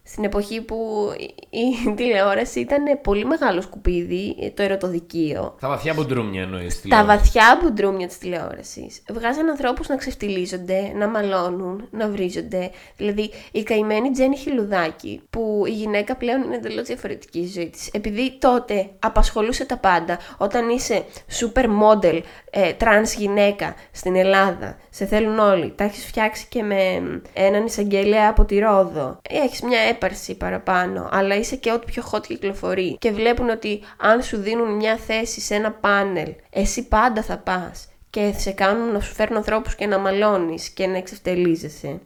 [0.07, 1.09] στην εποχή που
[1.49, 5.55] η τηλεόραση ήταν πολύ μεγάλο σκουπίδι, το ερωτοδικείο.
[5.59, 6.81] Τα βαθιά μπουντρούμια εννοείς.
[6.89, 9.03] Τα βαθιά μπουντρούμια της τηλεόρασης.
[9.11, 12.71] Βγάζαν ανθρώπους να ξεφτιλίζονται, να μαλώνουν, να βρίζονται.
[12.97, 17.89] Δηλαδή η καημένη Τζέννη Χιλουδάκη, που η γυναίκα πλέον είναι εντελώς διαφορετική η ζωή της.
[17.93, 21.03] Επειδή τότε απασχολούσε τα πάντα, όταν είσαι
[21.39, 27.01] super model, ε, trans γυναίκα στην Ελλάδα, σε θέλουν όλοι, τα έχεις φτιάξει και με
[27.33, 32.21] έναν εισαγγελέα από τη Ρόδο, έχεις μια έπαρση παραπάνω, αλλά είσαι και ό,τι πιο hot
[32.27, 32.97] κυκλοφορεί.
[32.99, 37.89] Και βλέπουν ότι αν σου δίνουν μια θέση σε ένα πάνελ, εσύ πάντα θα πας
[38.09, 41.99] και σε κάνουν να σου φέρνουν ανθρώπους και να μαλώνεις και να εξευτελίζεσαι.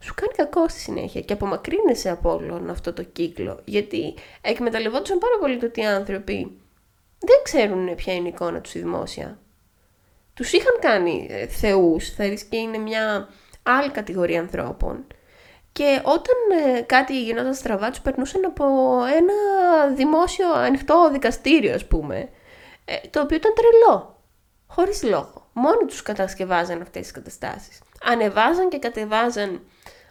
[0.00, 3.60] Σου κάνει κακό στη συνέχεια και απομακρύνεσαι από όλο αυτό το κύκλο.
[3.64, 6.58] Γιατί εκμεταλλευόντουσαν πάρα πολύ το ότι οι άνθρωποι
[7.18, 9.38] δεν ξέρουν ποια είναι η εικόνα τους δημόσια.
[10.34, 13.28] Τους είχαν κάνει ε, θεούς, θα και είναι μια
[13.62, 15.06] άλλη κατηγορία ανθρώπων.
[15.72, 18.64] Και όταν ε, κάτι γινόταν στραβά, τους περνούσαν από
[19.04, 19.34] ένα
[19.94, 22.28] δημόσιο ανοιχτό δικαστήριο, ας πούμε,
[22.84, 24.22] ε, το οποίο ήταν τρελό,
[24.66, 25.48] χωρίς λόγο.
[25.52, 27.80] Μόνοι τους κατασκευάζαν αυτές τις καταστάσεις.
[28.04, 29.60] Ανεβάζαν και κατεβάζαν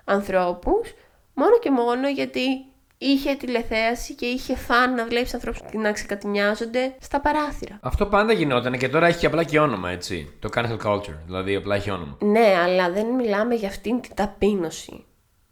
[0.06, 0.94] ανθρώπους,
[1.34, 2.66] μόνο και μόνο γιατί
[2.98, 7.80] είχε τηλεθέαση και είχε φαν να βλέπει ανθρώπους να ξεκατηνιάζονται στα παράθυρα.
[7.82, 10.34] Αυτό πάντα γινόταν και τώρα έχει απλά και όνομα, έτσι.
[10.40, 12.18] Το cancel culture, δηλαδή απλά έχει όνομα.
[12.22, 15.04] Ναι, αλλά δεν μιλάμε για αυτήν την ταπείνωση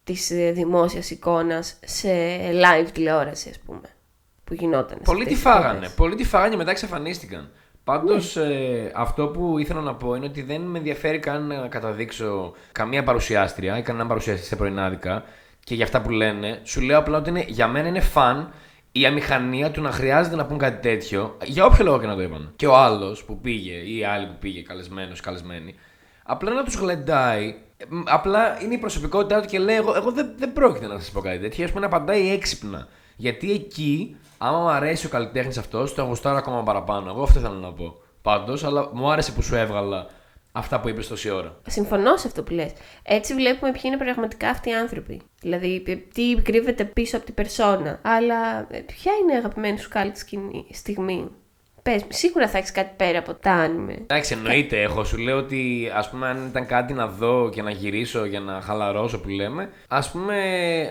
[0.07, 2.09] της ε, δημόσιας εικόνας σε
[2.51, 3.89] live τηλεόραση ας πούμε
[4.43, 4.99] που γινόταν.
[5.03, 7.51] Πολλοί τη φάγανε, πολλοί τη φάγανε και μετά εξαφανίστηκαν.
[7.83, 12.53] Πάντως, ε, αυτό που ήθελα να πω είναι ότι δεν με ενδιαφέρει καν να καταδείξω
[12.71, 15.23] καμία παρουσιάστρια ή κανέναν παρουσιαστή σε πρωινάδικα
[15.63, 16.59] και για αυτά που λένε.
[16.63, 18.53] Σου λέω απλά ότι είναι, για μένα είναι φαν
[18.91, 22.21] η αμηχανία του να χρειάζεται να πούν κάτι τέτοιο, για όποιο λόγο και να το
[22.21, 22.53] είπαν.
[22.55, 25.75] Και ο άλλος που πήγε ή η άλλη που πήγε, καλεσμένος, καλεσμένη,
[26.23, 27.55] απλά να τους γλεντάει.
[27.89, 31.09] Μ, Απλά είναι η προσωπικότητά του και λέει: Εγώ, εγώ δεν, δεν πρόκειται να σας
[31.11, 31.65] πω κάτι τέτοιο.
[31.65, 32.87] Α πούμε να απαντάει έξυπνα.
[33.15, 37.09] Γιατί εκεί, άμα μου αρέσει ο καλλιτέχνης αυτός, το γουστάρω ακόμα παραπάνω.
[37.09, 37.95] Εγώ αυτό θέλω να πω.
[38.21, 40.07] Πάντως, αλλά μου άρεσε που σου έβγαλα
[40.51, 41.55] αυτά που είπες τόση ώρα.
[41.67, 42.71] Συμφωνώ σε αυτό που λες.
[43.03, 45.21] Έτσι βλέπουμε ποιοι είναι πραγματικά αυτοί οι άνθρωποι.
[45.41, 47.99] Δηλαδή, π- τι κρύβεται πίσω από την περσόνα.
[48.01, 51.29] Αλλά ε, ποια είναι η αγαπημένη σου κάλτη σκηνή- στιγμή;
[51.87, 53.93] Πες, μου, σίγουρα θα έχεις κάτι πέρα από τα άνιμε.
[53.93, 54.81] Εντάξει, εννοείται.
[54.81, 58.39] Εγώ σου λέω ότι ας πούμε, αν ήταν κάτι να δω και να γυρίσω για
[58.39, 60.35] να χαλαρώσω που λέμε, ας πούμε,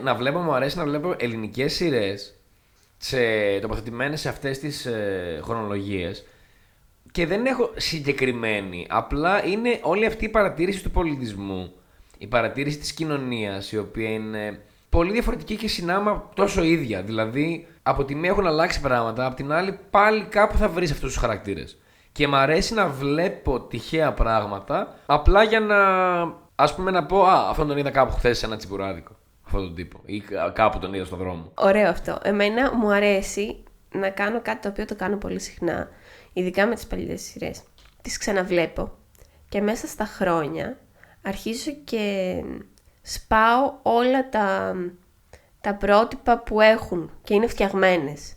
[0.03, 2.35] να βλέπω, μου αρέσει να βλέπω ελληνικές σειρές
[2.97, 3.19] σε,
[3.61, 6.27] τοποθετημένες σε αυτές τις ε, χρονολογίες.
[7.13, 8.87] Και δεν έχω συγκεκριμένη.
[8.89, 11.73] Απλά είναι όλη αυτή η παρατήρηση του πολιτισμού.
[12.19, 14.61] Η παρατήρηση της κοινωνίας, η οποία είναι
[14.97, 17.03] πολύ διαφορετική και συνάμα τόσο ίδια.
[17.03, 21.13] Δηλαδή, από τη μία έχουν αλλάξει πράγματα, από την άλλη πάλι κάπου θα βρεις αυτούς
[21.13, 21.79] τους χαρακτήρες.
[22.13, 25.77] Και μ' αρέσει να βλέπω τυχαία πράγματα, απλά για να,
[26.55, 29.17] ας πούμε, να πω «Α, αυτόν τον είδα κάπου χθες σε ένα τσιμπουράδικο».
[29.47, 30.01] Αυτόν τον τύπο.
[30.05, 31.53] Ή κα- κάπου τον είδα στον δρόμο.
[31.55, 32.19] Ωραίο αυτό.
[32.23, 35.89] Εμένα μου αρέσει να κάνω κάτι το οποίο το κάνω πολύ συχνά,
[36.33, 37.63] ειδικά με τις παλιές σειρές.
[38.03, 38.93] Τις ξαναβλέπω
[39.49, 40.79] και μέσα στα χρόνια
[41.23, 42.35] αρχίζω και
[43.07, 44.75] σπάω όλα τα,
[45.61, 48.36] τα πρότυπα που έχουν και είναι φτιαγμένες.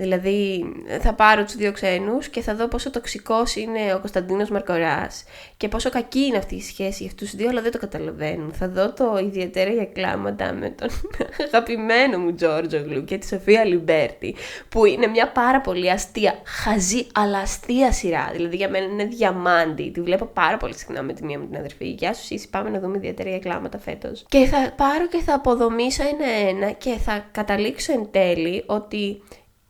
[0.00, 5.24] Δηλαδή θα πάρω τους δύο ξένους και θα δω πόσο τοξικός είναι ο Κωνσταντίνος Μαρκοράς
[5.56, 8.52] και πόσο κακή είναι αυτή η σχέση για αυτούς τους δύο, αλλά δεν το καταλαβαίνουν.
[8.52, 10.88] Θα δω το ιδιαίτερα για κλάματα με τον
[11.46, 14.34] αγαπημένο μου Τζώρτζογλου και τη Σοφία Αλιμπέρτη,
[14.68, 18.30] που είναι μια πάρα πολύ αστεία, χαζή, αλλά αστεία σειρά.
[18.32, 19.90] Δηλαδή για μένα είναι διαμάντι.
[19.90, 21.88] Τη βλέπω πάρα πολύ συχνά με τη μία μου την αδερφή.
[21.88, 24.24] Γεια σου, Σίσσυ, πάμε να δούμε ιδιαίτερα για κλάματα φέτος.
[24.28, 29.22] Και θα πάρω και θα αποδομήσω ένα-ένα και θα καταλήξω εν τέλει ότι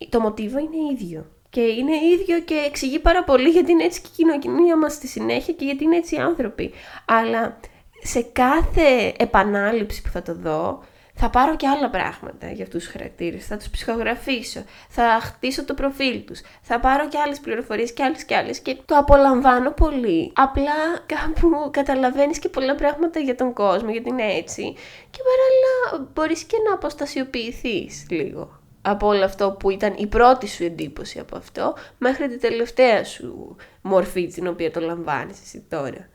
[0.08, 1.26] το μοτίβο είναι ίδιο.
[1.50, 5.06] Και είναι ίδιο και εξηγεί πάρα πολύ γιατί είναι έτσι και η κοινωνία μας στη
[5.06, 6.72] συνέχεια και γιατί είναι έτσι οι άνθρωποι.
[7.04, 7.60] Αλλά
[8.02, 10.82] σε κάθε επανάληψη που θα το δω,
[11.14, 13.46] θα πάρω και άλλα πράγματα για αυτούς τους χαρακτήρες.
[13.46, 18.24] Θα τους ψυχογραφήσω, θα χτίσω το προφίλ τους, θα πάρω και άλλες πληροφορίες και άλλες
[18.24, 20.32] και άλλες και το απολαμβάνω πολύ.
[20.34, 20.72] Απλά
[21.06, 24.74] κάπου καταλαβαίνεις και πολλά πράγματα για τον κόσμο, γιατί είναι έτσι.
[25.10, 30.64] Και παράλληλα μπορείς και να αποστασιοποιηθείς λίγο από όλο αυτό που ήταν η πρώτη σου
[30.64, 36.08] εντύπωση από αυτό μέχρι την τελευταία σου μορφή την οποία το λαμβάνεις εσύ τώρα.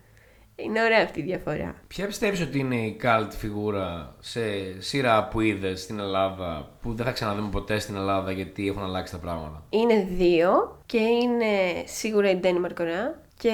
[0.57, 1.75] Είναι ωραία αυτή η διαφορά.
[1.87, 4.41] Ποια πιστεύεις ότι είναι η cult φιγούρα σε
[4.81, 9.13] σειρά που είδες στην Ελλάδα που δεν θα ξαναδούμε ποτέ στην Ελλάδα γιατί έχουν αλλάξει
[9.13, 13.51] τα πράγματα; Είναι δύο και είναι σίγουρα η Ντένι Μαρκορά και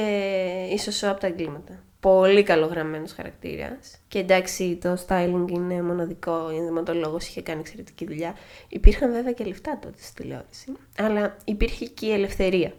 [0.73, 1.83] η Σωσό από τα εγκλήματα.
[2.01, 3.97] Πολύ καλογραμμένος χαρακτήρας.
[4.07, 6.51] Και εντάξει, το styling είναι μοναδικό.
[6.51, 8.35] Η ενδυματολόγος είχε κάνει εξαιρετική δουλειά.
[8.67, 10.71] Υπήρχαν βέβαια και λεφτά τότε στη τηλεόραση.
[10.97, 12.73] Αλλά υπήρχε και η ελευθερία.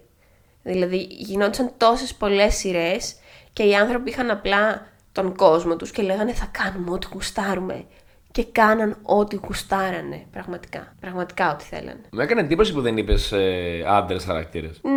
[0.62, 3.16] Δηλαδή γινόντουσαν τόσες πολλές σειρές
[3.52, 7.84] και οι άνθρωποι είχαν απλά τον κόσμο τους και λέγανε θα κάνουμε ό,τι γουστάρουμε.
[8.32, 10.26] Και κάναν ό,τι γουστάρανε.
[10.30, 10.94] Πραγματικά.
[11.00, 12.00] Πραγματικά ό,τι θέλανε.
[12.12, 14.80] Μου έκανε εντύπωση που δεν είπες ε, άντρε χαρακτήρες.
[14.82, 14.88] Μ,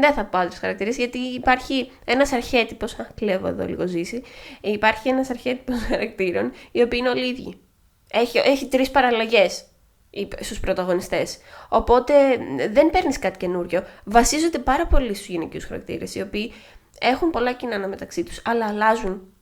[0.00, 2.98] δεν θα πω άντρε χαρακτήρες, γιατί υπάρχει ένας αρχέτυπος.
[2.98, 4.22] Α, κλέβω εδώ λίγο ζήσει.
[4.60, 7.54] Ε, Υπάρχει ένας αρχέτυπος χαρακτήρων, οι οποίοι είναι όλοι ίδιοι.
[8.10, 9.64] Έχει, έχει τρεις παραλλαγές
[10.40, 11.38] στους πρωταγωνιστές.
[11.68, 12.12] Οπότε
[12.58, 13.82] ε, δεν παίρνεις κάτι καινούριο.
[14.04, 16.52] Βασίζονται πάρα πολύ στους γυναικείους χαρακτήρες, οι οποίοι
[17.00, 19.33] έχουν πολλά κοινά μεταξύ τους, αλλά αλλάζουν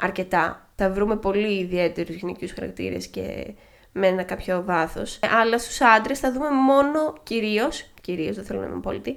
[0.00, 0.68] αρκετά.
[0.74, 3.54] Θα βρούμε πολύ ιδιαίτερους γυναικείους χαρακτήρες και
[3.92, 5.18] με ένα κάποιο βάθος.
[5.40, 9.16] Αλλά στους άντρες θα δούμε μόνο κυρίως, κυρίως δεν θέλω να είμαι απόλυτη,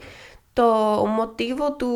[0.54, 0.66] το
[1.08, 1.90] μοτίβο του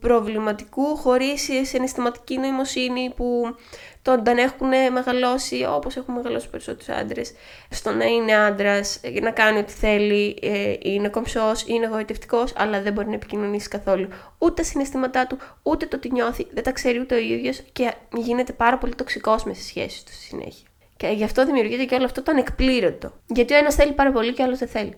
[0.00, 3.56] προβληματικού χωρίς συναισθηματική νοημοσύνη που
[4.02, 7.32] τον τον έχουν μεγαλώσει όπως έχουν μεγαλώσει περισσότερους άντρες
[7.70, 12.92] στο να είναι άντρας, να κάνει ό,τι θέλει, ε, είναι κομψός, είναι εγωιτευτικός αλλά δεν
[12.92, 17.00] μπορεί να επικοινωνήσει καθόλου ούτε τα συναισθήματά του, ούτε το τι νιώθει, δεν τα ξέρει
[17.00, 20.68] ούτε ο ίδιος και γίνεται πάρα πολύ τοξικός μες στις σχέσεις του στη συνέχεια.
[20.96, 23.12] Και γι' αυτό δημιουργείται και όλο αυτό το ανεκπλήρωτο.
[23.26, 24.94] Γιατί ο ένας θέλει πάρα πολύ και ο άλλος δεν θέλει.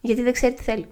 [0.00, 0.86] Γιατί δεν ξέρει τι θέλει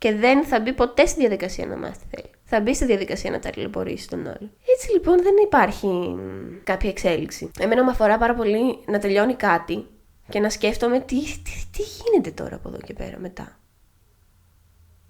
[0.00, 2.30] και δεν θα μπει ποτέ στη διαδικασία να μάθει τι θέλει.
[2.44, 4.50] Θα μπει στη διαδικασία να ταλαιπωρήσει τον άλλο.
[4.74, 7.50] Έτσι λοιπόν δεν υπάρχει μ, κάποια εξέλιξη.
[7.58, 9.86] Εμένα με αφορά πάρα πολύ να τελειώνει κάτι
[10.28, 13.58] και να σκέφτομαι τι, τι, τι γίνεται τώρα από εδώ και πέρα μετά.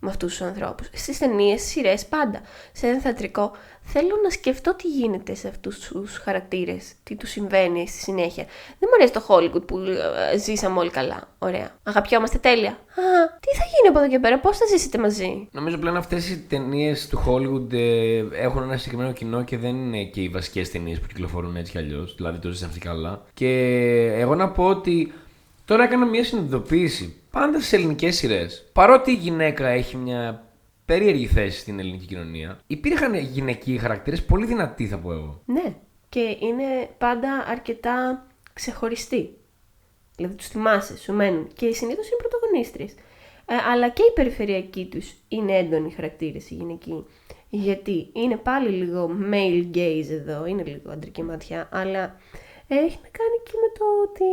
[0.02, 0.88] Με αυτούς τους ανθρώπους.
[0.92, 2.40] Στις ταινίες, στι σειρές, πάντα.
[2.72, 7.88] Σε ένα θεατρικό, θέλω να σκεφτώ τι γίνεται σε αυτούς τους χαρακτήρες, τι τους συμβαίνει
[7.88, 8.44] στη συνέχεια.
[8.78, 11.28] Δεν μου αρέσει το Hollywood που ε, ζήσαμε όλοι καλά.
[11.38, 11.70] Ωραία.
[11.82, 12.70] Αγαπιόμαστε τέλεια.
[12.70, 13.02] Α,
[13.40, 16.38] τι θα γίνει από εδώ και πέρα, πώς θα ζήσετε μαζί; Νομίζω πλέον αυτές οι
[16.48, 21.00] ταινίες του Hollywood ε, έχουν ένα συγκεκριμένο κοινό και δεν είναι και οι βασικές ταινίες
[21.00, 22.14] που κυκλοφορούν έτσι κι αλλιώς.
[22.14, 23.22] Δηλαδή το ζήσει αυτή καλά.
[23.34, 23.48] Και
[24.16, 25.12] εγώ να πω ότι
[25.70, 27.22] Τώρα έκανα μια συνειδητοποίηση.
[27.30, 30.46] Πάντα στις ελληνικές σειρές, παρότι η γυναίκα έχει μια
[30.84, 35.42] περίεργη θέση στην ελληνική κοινωνία, υπήρχαν γυναικοί χαρακτήρες πολύ δυνατοί, θα πω εγώ.
[35.44, 35.74] Ναι.
[36.08, 39.36] Και είναι πάντα αρκετά ξεχωριστοί.
[40.16, 41.48] Δηλαδή τους θυμάσαι, σου μένουν.
[41.54, 42.84] Και συνήθως είναι πρωταγωνίστρε.
[43.44, 47.04] Ε, αλλά και οι περιφερειακοί τους είναι έντονοι χαρακτήρες οι γυναικοί.
[47.48, 52.16] Γιατί είναι πάλι λίγο male gaze εδώ, είναι λίγο αντρική ματιά, αλλά
[52.68, 54.24] έχει να κάνει και με το ότι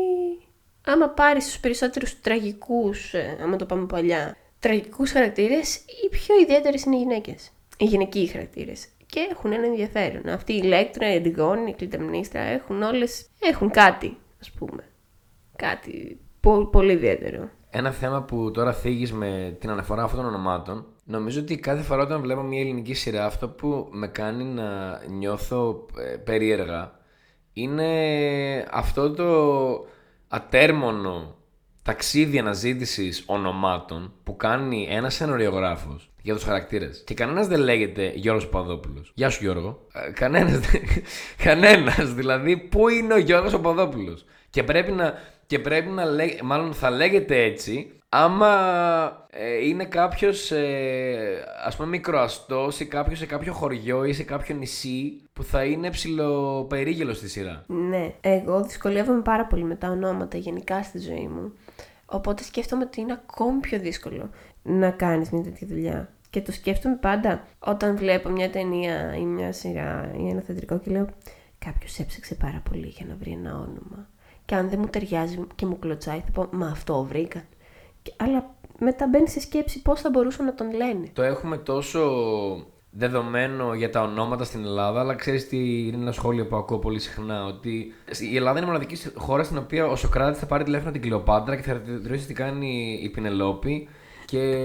[0.91, 6.83] άμα πάρεις τους περισσότερους τραγικούς, ε, άμα το πάμε παλιά, τραγικούς χαρακτήρες, οι πιο ιδιαίτερες
[6.83, 7.51] είναι οι γυναίκες.
[7.77, 8.87] Οι γυναικοί χαρακτήρες.
[9.05, 10.27] Και έχουν ένα ενδιαφέρον.
[10.29, 13.25] Αυτή η Ηλέκτρα, η Αντιγόνη, η Κλειταμνίστρα έχουν όλες.
[13.39, 14.83] έχουν κάτι, ας πούμε.
[15.55, 17.49] Κάτι πο- πολύ ιδιαίτερο.
[17.69, 22.01] Ένα θέμα που τώρα θίγεις με την αναφορά αυτών των ονομάτων, νομίζω ότι κάθε φορά
[22.03, 26.99] όταν βλέπω μια ελληνική σειρά, αυτό που με κάνει να νιώθω ε, περίεργα
[27.53, 27.87] είναι
[28.71, 29.25] αυτό το
[30.27, 31.35] ατέρμονο
[31.83, 37.03] ταξίδι αναζήτησης ονομάτων που κάνει ένας σενωριογράφο για τους χαρακτήρες.
[37.05, 39.11] Και κανένας δεν λέγεται Γιώργος Παπαδόπουλος.
[39.15, 39.87] Γεια σου Γιώργο.
[39.93, 40.59] Ε, κανένας.
[41.43, 45.13] κανένας, δηλαδή, πού είναι ο Γιώργος Παπαδόπουλος; Και πρέπει να,
[45.45, 51.87] και πρέπει να λέγε, μάλλον θα λέγεται έτσι, άμα ε, είναι κάποιος, ε, ας πούμε,
[51.87, 57.29] μικροαστός ή κάποιος σε κάποιο χωριό ή σε κάποιο νησί που θα είναι ψηλοπερίγελο στη
[57.29, 57.63] σειρά.
[57.67, 61.53] Ναι, εγώ δυσκολεύομαι πάρα πολύ με τα ονόματα γενικά στη ζωή μου.
[62.05, 64.29] Οπότε σκέφτομαι ότι είναι ακόμη πιο δύσκολο
[64.63, 66.11] να κάνεις μια τέτοια δουλειά.
[66.29, 70.91] Και το σκέφτομαι πάντα όταν βλέπω μια ταινία ή μια σειρά ή ένα θεατρικό και
[70.91, 71.07] λέω
[71.59, 74.09] κάποιος έψαξε πάρα πολύ για να βρει ένα όνομα.
[74.45, 77.43] Και αν δεν μου ταιριάζει και μου κλωτσάει θα πω μα αυτό βρήκαν.
[78.07, 81.07] Και, αλλά μετά μπαίνει σε σκέψη πώς θα μπορούσαν να τον λένε.
[81.13, 82.01] Το έχουμε τόσο
[82.89, 86.99] δεδομένο για τα ονόματα στην Ελλάδα, αλλά ξέρεις τι είναι ένα σχόλιο που ακούω πολύ
[86.99, 87.45] συχνά.
[87.45, 87.93] Ότι
[88.31, 91.55] η Ελλάδα είναι η μοναδική χώρα στην οποία ο Σοκράτης θα πάρει τηλέφωνο την Κλεοπάντρα
[91.55, 93.87] και θα ρωτήσει τι κάνει η Πινελόπη.
[94.25, 94.55] Και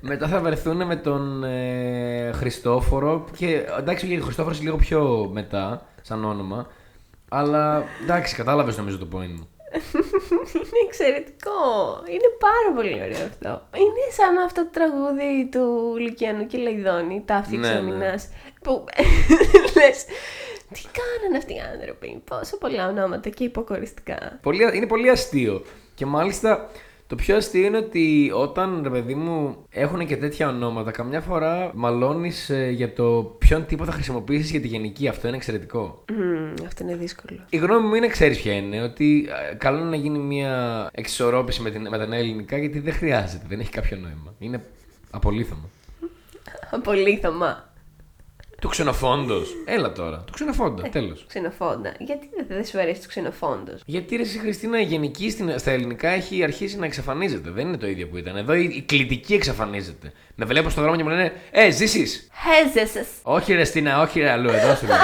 [0.00, 3.24] μετά θα βρεθούν με τον ε, Χριστόφορο.
[3.36, 6.66] Και εντάξει, ο Χριστόφορος λίγο πιο μετά, σαν όνομα.
[7.28, 9.48] Αλλά εντάξει, κατάλαβες νομίζω το point μου.
[10.54, 11.58] Είναι εξαιρετικό.
[12.08, 13.48] Είναι πάρα πολύ ωραίο αυτό.
[13.76, 17.72] Είναι σαν αυτό το τραγούδι του Λουκιανού και Λαϊδόνη, τα αυτή Ναι, ναι.
[17.72, 18.28] ξεμινάς,
[18.62, 18.84] Που
[19.76, 20.04] λες.
[20.72, 22.22] Τι κάνανε αυτοί οι άνθρωποι.
[22.24, 24.38] Πόσο πολλά ονόματα και υποκοριστικά.
[24.42, 25.64] Πολύ, είναι πολύ αστείο.
[25.94, 26.70] Και μάλιστα
[27.10, 31.70] το πιο αστείο είναι ότι όταν ρε παιδί μου έχουν και τέτοια ονόματα, καμιά φορά
[31.74, 35.08] μαλώνεις για το ποιον τύπο θα χρησιμοποιήσεις για τη γενική.
[35.08, 36.04] Αυτό είναι εξαιρετικό.
[36.12, 37.38] Μμμ, αυτό είναι δύσκολο.
[37.50, 41.62] Η γνώμη μου είναι, ξέρεις ποια είναι, ότι ε, καλό είναι να γίνει μια εξισορρόπηση
[41.62, 44.34] με, την, με τα νέα ελληνικά γιατί δεν χρειάζεται, δεν έχει κάποιο νόημα.
[44.38, 44.64] Είναι
[45.10, 45.68] απολύθωμα.
[46.70, 47.69] Απολύθωμα.
[48.60, 49.50] Του ξενοφόντος.
[49.64, 50.24] Έλα τώρα.
[50.26, 50.88] Του ξενοφόντα.
[50.88, 51.24] Τέλος.
[51.28, 51.94] Ξενοφόντα.
[51.98, 55.70] Γιατί δεν, δεν σου αρέσει το ξενοφόντος; Γιατί ρε, εσύ, Χριστίνα, η γενική στην, στα
[55.70, 57.50] ελληνικά έχει αρχίσει να εξαφανίζεται.
[57.50, 58.36] Δεν είναι το ίδιο που ήταν.
[58.36, 60.12] Εδώ η, η κλητική εξαφανίζεται.
[60.34, 62.28] Με βλέπω στον δρόμο και μου λένε Ε, ζήσεις.
[62.72, 63.06] Χέζεσαι.
[63.22, 64.96] όχι, ρε, Στίνα, όχι, ρε, αλλού, εδώ σου λέω.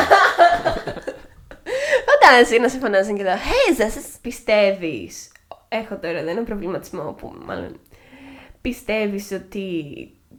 [2.16, 4.00] Όταν εσύ να σε φωνάζουν και εδώ, Χέζεσαι.
[4.22, 5.32] Πιστεύεις.
[5.68, 7.80] Έχω τώρα εδώ ένα προβληματισμό που μάλλον.
[8.60, 9.62] Πιστεύεις ότι.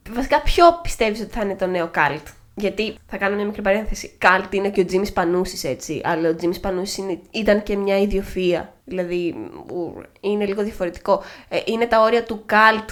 [0.10, 2.28] Βασικά, ποιο πιστεύεις ότι θα είναι το νέο καλτ.
[2.60, 4.16] Γιατί θα κάνω μια μικρή παρένθεση.
[4.18, 6.02] Καλτ είναι και ο Τζίμις Πανούσης έτσι.
[6.04, 8.74] Αλλά ο Τζίμις Πανούσης ήταν και μια ιδιοφία.
[8.84, 9.36] Δηλαδή
[9.70, 11.24] ου, είναι λίγο διαφορετικό.
[11.50, 12.90] Ε, είναι τα όρια του καλτ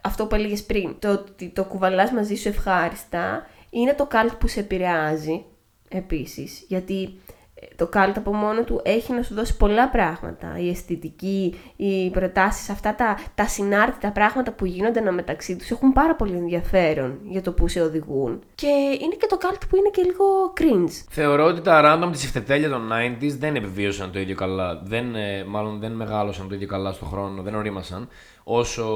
[0.00, 0.96] αυτό που έλεγες πριν.
[0.98, 5.44] Το ότι το κουβαλάς μαζί σου ευχάριστα είναι το καλτ που σε επηρεάζει
[5.88, 6.64] επίσης.
[6.68, 7.37] Γιατί ε,
[7.76, 10.58] το καλτ από μόνο του έχει να σου δώσει πολλά πράγματα.
[10.58, 15.92] Η αισθητική, οι προτάσεις, αυτά τα, τα συνάρτητα πράγματα που γίνονται ένα μεταξύ τους έχουν
[15.92, 18.42] πάρα πολύ ενδιαφέρον για το που σε οδηγούν.
[18.54, 18.66] Και
[19.00, 21.04] είναι και το καλτ που είναι και λίγο cringe.
[21.10, 24.80] Θεωρώ ότι τα random της ευθετέλεια των 90s δεν επιβίωσαν το ίδιο καλά.
[24.84, 28.08] Δεν, ε, μάλλον δεν μεγάλωσαν το ίδιο καλά στον χρόνο, δεν ορίμασαν.
[28.44, 28.86] Όσο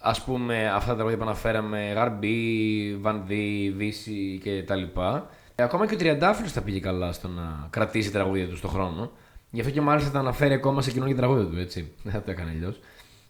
[0.00, 4.82] ας πούμε αυτά τα τραγούδια που αναφέραμε, Γαρμπή, Βανδί, Βύση κτλ.
[5.60, 9.10] Ε, ακόμα και ο Τριαντάφυλλος θα πήγε καλά στο να κρατήσει τραγούδια του στον χρόνο.
[9.50, 11.92] Γι' αυτό και μάλιστα τα αναφέρει ακόμα σε καινούργια τραγούδια του, έτσι.
[12.02, 12.80] Δεν θα το έκανε αλλιώς.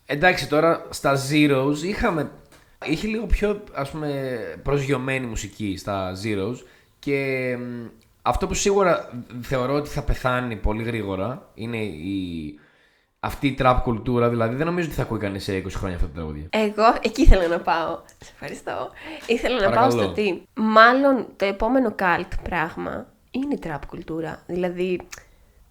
[0.07, 2.31] Εντάξει, τώρα στα Zeros είχαμε.
[2.85, 6.57] Είχε λίγο πιο ας πούμε προσγειωμένη μουσική στα Zeros
[6.99, 7.87] και μ,
[8.23, 12.59] αυτό που σίγουρα θεωρώ ότι θα πεθάνει πολύ γρήγορα είναι η,
[13.21, 14.29] αυτή η trap κουλτούρα.
[14.29, 16.46] Δηλαδή δεν νομίζω ότι θα ακούει κανείς σε 20 χρόνια αυτά τα τραγούδια.
[16.50, 17.98] Εγώ εκεί ήθελα να πάω.
[18.06, 18.90] Σε ευχαριστώ.
[19.27, 20.02] Ήθελα να πάω Παρακαλώ.
[20.02, 20.42] στο τι.
[20.54, 24.42] Μάλλον το επόμενο cult πράγμα είναι η trap κουλτούρα.
[24.46, 25.00] Δηλαδή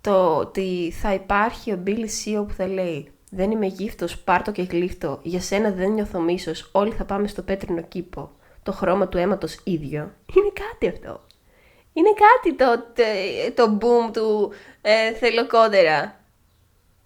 [0.02, 4.62] το ότι θα υπάρχει ο Billy Seo που θα λέει Δεν είμαι γύφτος, πάρτο και
[4.62, 5.20] γλύφτο.
[5.24, 6.70] Για σένα δεν νιώθω μίσος.
[6.72, 8.32] Όλοι θα πάμε στο πέτρινο κήπο.
[8.64, 10.12] Το χρώμα του αίματος ίδιο.
[10.36, 11.22] Είναι κάτι αυτό.
[11.93, 13.04] Είναι κάτι το, το,
[13.66, 16.19] το boom του ε, θέλω κόντερα.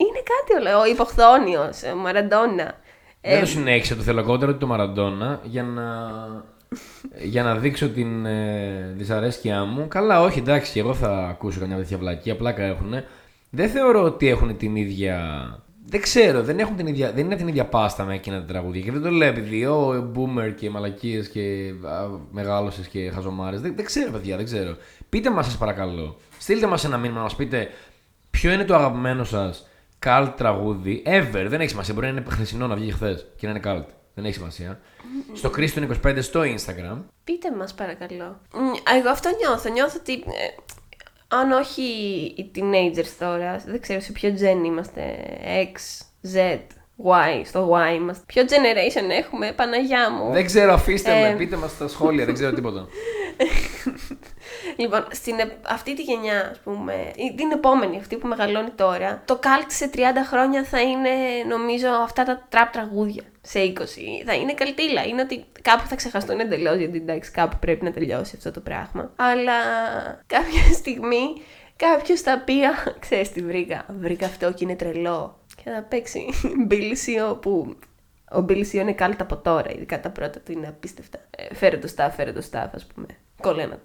[0.08, 0.80] Είναι κάτι όλο.
[0.80, 2.82] Ο υποχθόνιος, ο Μαραντόνα.
[3.22, 5.86] Δεν Ε, το συνέχισα το θελοκότερο του Μαραντόνα για να,
[7.24, 9.88] για να δείξω την ε, δυσαρέσκειά μου.
[9.88, 12.94] Καλά, όχι, εντάξει, και εγώ θα ακούσω καμιά τέτοια βλακία, πλάκα έχουν.
[13.50, 15.18] Δεν θεωρώ ότι έχουν την ίδια.
[15.86, 18.82] Δεν ξέρω, δεν, έχουν την ίδια, δεν είναι την ίδια πάστα με εκείνα τα τραγούδια.
[18.82, 21.74] Και δεν το λέω επειδή ο boomer και μαλακίες και
[22.32, 23.62] μεγάλωσες και χαζομάρες.
[23.62, 24.76] Δεν, δεν ξέρω, παιδιά, δεν ξέρω.
[25.10, 26.18] Πείτε μας, σας παρακαλώ.
[26.38, 27.70] Στείλτε μας ένα μήνυμα να μας πείτε
[28.32, 29.68] ποιο είναι το αγαπημένο σας
[30.06, 31.46] cult τραγούδι ever.
[31.48, 31.94] Δεν έχει σημασία.
[31.94, 33.86] Μπορεί να είναι χρυσινό να βγει χθες και να είναι cult.
[34.14, 34.80] Δεν έχει σημασία.
[35.34, 36.98] Στο Κρίστον 25 στο Instagram.
[37.24, 38.40] Πείτε μας παρακαλώ.
[38.54, 39.70] Μ, Εγώ αυτό νιώθω.
[39.72, 40.48] Νιώθω ότι ε,
[41.28, 41.82] αν όχι
[42.36, 45.02] οι teenagers τώρα, δεν ξέρω σε ποιο gen είμαστε,
[45.74, 46.02] X,
[46.36, 46.60] Z,
[47.06, 48.24] Y, στο Y είμαστε.
[48.28, 50.32] Ποιο generation έχουμε, Παναγιά μου.
[50.32, 51.30] Δεν ξέρω, αφήστε Ε.
[51.30, 52.88] με, πείτε μας στα σχόλια, δεν ξέρω τίποτα.
[54.76, 59.22] Λοιπόν, στην, ε- αυτή τη γενιά, ας πούμε, ή την επόμενη, αυτή που μεγαλώνει τώρα,
[59.26, 61.10] το cult σε 30 χρόνια θα είναι,
[61.48, 63.24] νομίζω, αυτά τα trap τραγούδια.
[63.42, 64.24] Σε 20.
[64.26, 65.04] Θα είναι καλτήλα.
[65.06, 69.12] Είναι ότι κάπου θα ξεχαστούν εντελώς, γιατί εντάξει, κάπου πρέπει να τελειώσει αυτό το πράγμα.
[69.16, 69.54] Αλλά
[70.26, 71.42] κάποια στιγμή
[71.76, 73.86] κάποιος θα πει, «Α, ξέρεις τι βρήκα.
[74.00, 75.40] Βρήκα αυτό και είναι τρελό.
[75.56, 76.26] Και θα παίξει
[76.68, 77.76] μπίλσιο που
[78.32, 81.20] ο Μπίλσιο είναι κάλτα από τώρα, ειδικά τα πρώτα του είναι απίστευτα.
[81.30, 83.08] Ε, φέρε το staff, φέρε το staff, ας πούμε.
[83.42, 83.80] Κολλέ ένα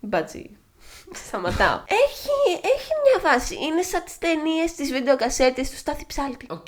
[0.00, 0.10] τάφ.
[0.10, 0.50] Μπάτσι.
[1.26, 1.80] Σταματάω.
[1.86, 3.54] έχει, έχει μια βάση.
[3.54, 6.46] Είναι σαν τις ταινίες, τις βιντεοκασέτες του Στάθη Ψάλτη.
[6.50, 6.66] Οκ.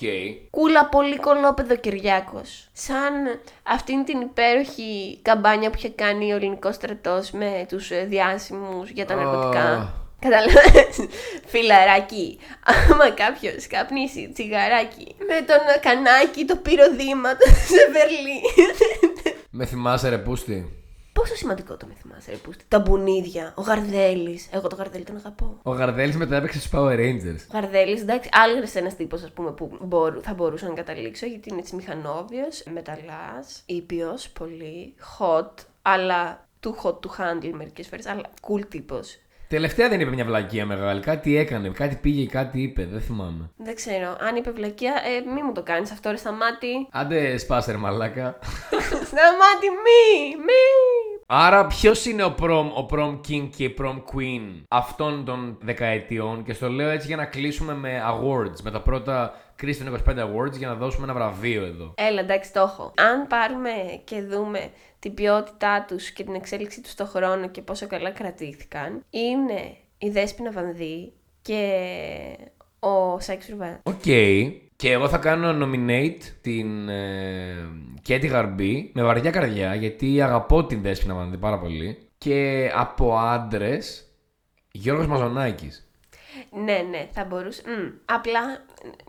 [0.51, 2.68] Κούλα πολύ κολόπεδο Κυριάκος.
[2.72, 3.12] Σαν
[3.62, 9.07] αυτήν την υπέροχη καμπάνια που είχε κάνει ο ελληνικός στρατός με τους ε, διάσημους για
[9.07, 9.16] τα Α.
[9.16, 9.95] ναρκωτικά.
[10.18, 10.97] Καταλαβαίνεις,
[11.47, 12.39] φιλαράκι.
[12.64, 18.43] Άμα κάποιος καπνίσει τσιγαράκι με τον κανάκι το πυροδήματο σε Βερλίν.
[19.51, 20.82] Με θυμάσαι ρε πούστη;
[21.13, 22.65] Πόσο σημαντικό το με θυμάσαι, ρε Πούστη.
[22.69, 24.49] Τα μπουνίδια, ο Γαρδέλης.
[24.53, 25.59] Εγώ το Γαρδέλη τον αγαπώ.
[25.63, 27.41] Ο Γαρδέλης μετά έπαιξε στους Power Rangers.
[27.49, 31.75] Ο Γαρδέλης, εντάξει, άλλος ένας τύπος που μπορού, θα μπορούσα να καταλήξω γιατί είναι έτσι
[31.75, 35.51] μηχανόβιος, μεταλλάς, ήπιος, πολύ, hot,
[35.83, 39.19] αλλά too hot to handle μερικές φορές, αλλά cool τύπος.
[39.53, 41.00] Τελευταία δεν είπε μια βλακεία μεγάλη.
[41.00, 42.88] Κάτι έκανε, κάτι πήγε, κάτι είπε.
[42.90, 43.50] Δεν θυμάμαι.
[43.57, 46.88] Δεν ξέρω, αν είπε βλακεία, ε, μη μου το κάνεις αυτό, ρε σταμάτη.
[46.90, 48.38] Άντε, σπάσερ μαλάκα.
[49.11, 50.62] σταμάτη, μη, μη.
[51.26, 56.44] Άρα, ποιος είναι ο prom, ο prom king και η prom queen αυτών των δεκαετιών;
[56.44, 60.57] Και στο λέω έτσι για να κλείσουμε με awards, με τα πρώτα Christian 25 awards
[60.59, 61.94] για να δώσουμε ένα βραβείο εδώ.
[61.96, 62.92] Έλα, εντάξει, το έχω.
[62.96, 63.70] Αν πάρουμε
[64.05, 64.70] και δούμε
[65.03, 70.11] την ποιότητά τους και την εξέλιξή τους στον χρόνο και πόσο καλά κρατήθηκαν, είναι η
[70.11, 71.82] Δέσποινα Βανδύ και
[72.78, 73.80] ο Σάκης Ρουβάς.
[73.82, 74.03] Οκ.
[74.76, 77.68] Και εγώ θα κάνω nominate την ε,
[78.03, 82.09] Κέτι Γαρμπή με βαριά καρδιά γιατί αγαπώ την Δέσποινα Βανδύ πάρα πολύ.
[82.18, 84.12] Και από άντρες,
[84.72, 85.90] Γιώργος Μαζονάκης.
[86.50, 87.62] Ναι, ναι, θα μπορούσε.
[87.66, 87.88] Μμ.
[88.05, 88.40] Απλά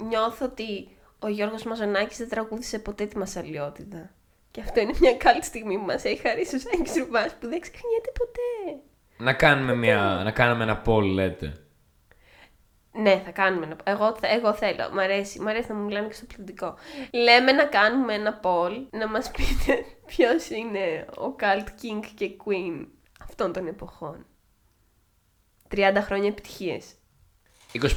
[0.07, 0.87] νιώθω ότι
[1.19, 4.09] ο Γιώργος Μαζονάκης δεν τραγούδησε ποτέ τη Μασσαλιώτιδα.
[4.53, 7.59] Και αυτό είναι μια καλή στιγμή που μας έχει χαρίσει ο Σάκης Ρουβάς που δεν
[7.59, 8.79] ξεχνιέται ποτέ.
[9.17, 11.57] Να κάνουμε, μια, να κάνουμε ένα poll, λέτε.
[12.91, 13.75] Ναι, θα κάνουμε ένα.
[13.83, 14.89] Εγώ, θε- εγώ θέλω.
[14.93, 15.41] Μ' αρέσει.
[15.41, 16.75] Μ' αρέσει να μου μιλάνε και στο πληθυντικό.
[17.11, 19.85] Λέμε να κάνουμε ένα poll να μας πείτε
[20.15, 22.85] ποιος είναι ο Cult King και Queen
[23.21, 24.25] αυτών των εποχών.
[25.75, 26.85] 30 χρόνια επιτυχίες.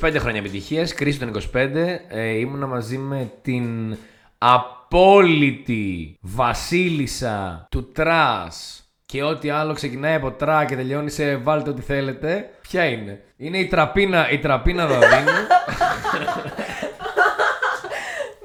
[0.00, 1.98] 25 χρόνια επιτυχία, κρίση των 25.
[2.08, 3.96] Ε, ήμουνα μαζί με την
[4.38, 11.82] απόλυτη βασίλισσα του trash και ό,τι άλλο ξεκινάει από τρα και τελειώνει σε βάλτε ό,τι
[11.82, 12.50] θέλετε.
[12.60, 15.46] Ποια είναι; Είναι η τραπίνα, η τραπίνα Δαδίνου,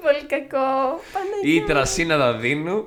[0.01, 0.99] Πολύ κακό.
[1.13, 1.53] Παναγία.
[1.55, 2.85] η τρασίνα Δαδίνου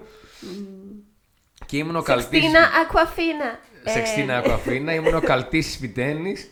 [1.66, 2.24] και ήμουν ο καλτής...
[2.42, 3.58] Σεξτίνα Ακουαφίνα.
[3.84, 6.50] Ε, Σεξτίνα Ακουαφίνα, ήμουν ο καλτής Σπιτένης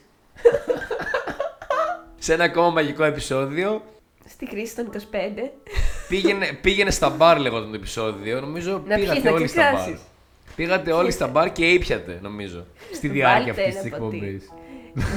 [2.25, 3.83] σε ένα ακόμα μαγικό επεισόδιο.
[4.29, 4.99] Στη κρίση των 25.
[6.21, 8.41] Πήγαινε, πήγαινε στα μπαρ λέγονταν το επεισόδιο.
[8.41, 9.73] Νομίζω Να πήγατε πιείς, να όλοι στα μπαρ.
[9.75, 10.01] ξεχάσεις.
[10.57, 12.65] Πήγατε όλοι στα μπαρ και ήπιατε, νομίζω.
[12.93, 14.17] Στη διάρκεια Βάλτε αυτής της ένα ποτό.
[14.17, 14.49] εκπομπής.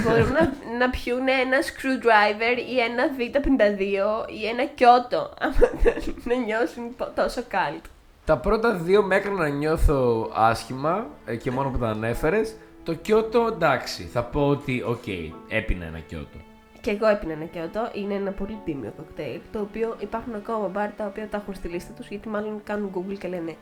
[0.04, 5.34] Μπορούν να, να πιούν ένα screwdriver ή ένα B52 ή ένα κιότο.
[5.40, 7.84] άμα θέλουν να νιώσουν πο- τόσο κάλτ.
[8.26, 12.56] Τα πρώτα δύο με έκαναν να νιώθω άσχημα ε, και μόνο που τα ανέφερες.
[12.84, 15.08] Το Κιώτο εντάξει, θα πω ότι οκ,
[15.48, 16.38] έπινα ένα Κιώτο.
[16.86, 17.90] Και εγώ έπινα ένα κιότο.
[17.94, 19.40] Είναι ένα πολύ τίμιο κοκτέιλ.
[19.52, 22.92] Το οποίο υπάρχουν ακόμα μπαρ τα οποία τα έχουν στη λίστα τους γιατί μάλλον κάνουν
[22.96, 23.56] Google και λένε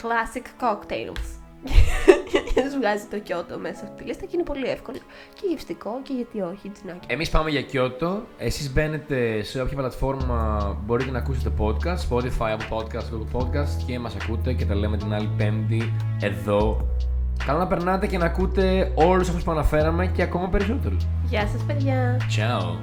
[0.00, 1.26] Classic Cocktails.
[2.54, 4.98] και σου βγάζει το κιότο μέσα από τη λίστα και είναι πολύ εύκολο
[5.34, 7.06] και γευστικό και γιατί όχι, τζινάκι.
[7.06, 8.22] Εμείς πάμε για Κιώτο.
[8.38, 13.98] Εσείς μπαίνετε σε όποια πλατφόρμα μπορείτε να ακούσετε podcast, Spotify, Apple Podcast, Google Podcast και
[13.98, 16.86] μας ακούτε και τα λέμε την άλλη πέμπτη εδώ.
[17.46, 21.06] Καλά να περνάτε και να ακούτε όλους αυτούς που αναφέραμε και ακόμα περισσότερους.
[21.24, 22.16] Γεια σας παιδιά!
[22.20, 22.76] Ciao!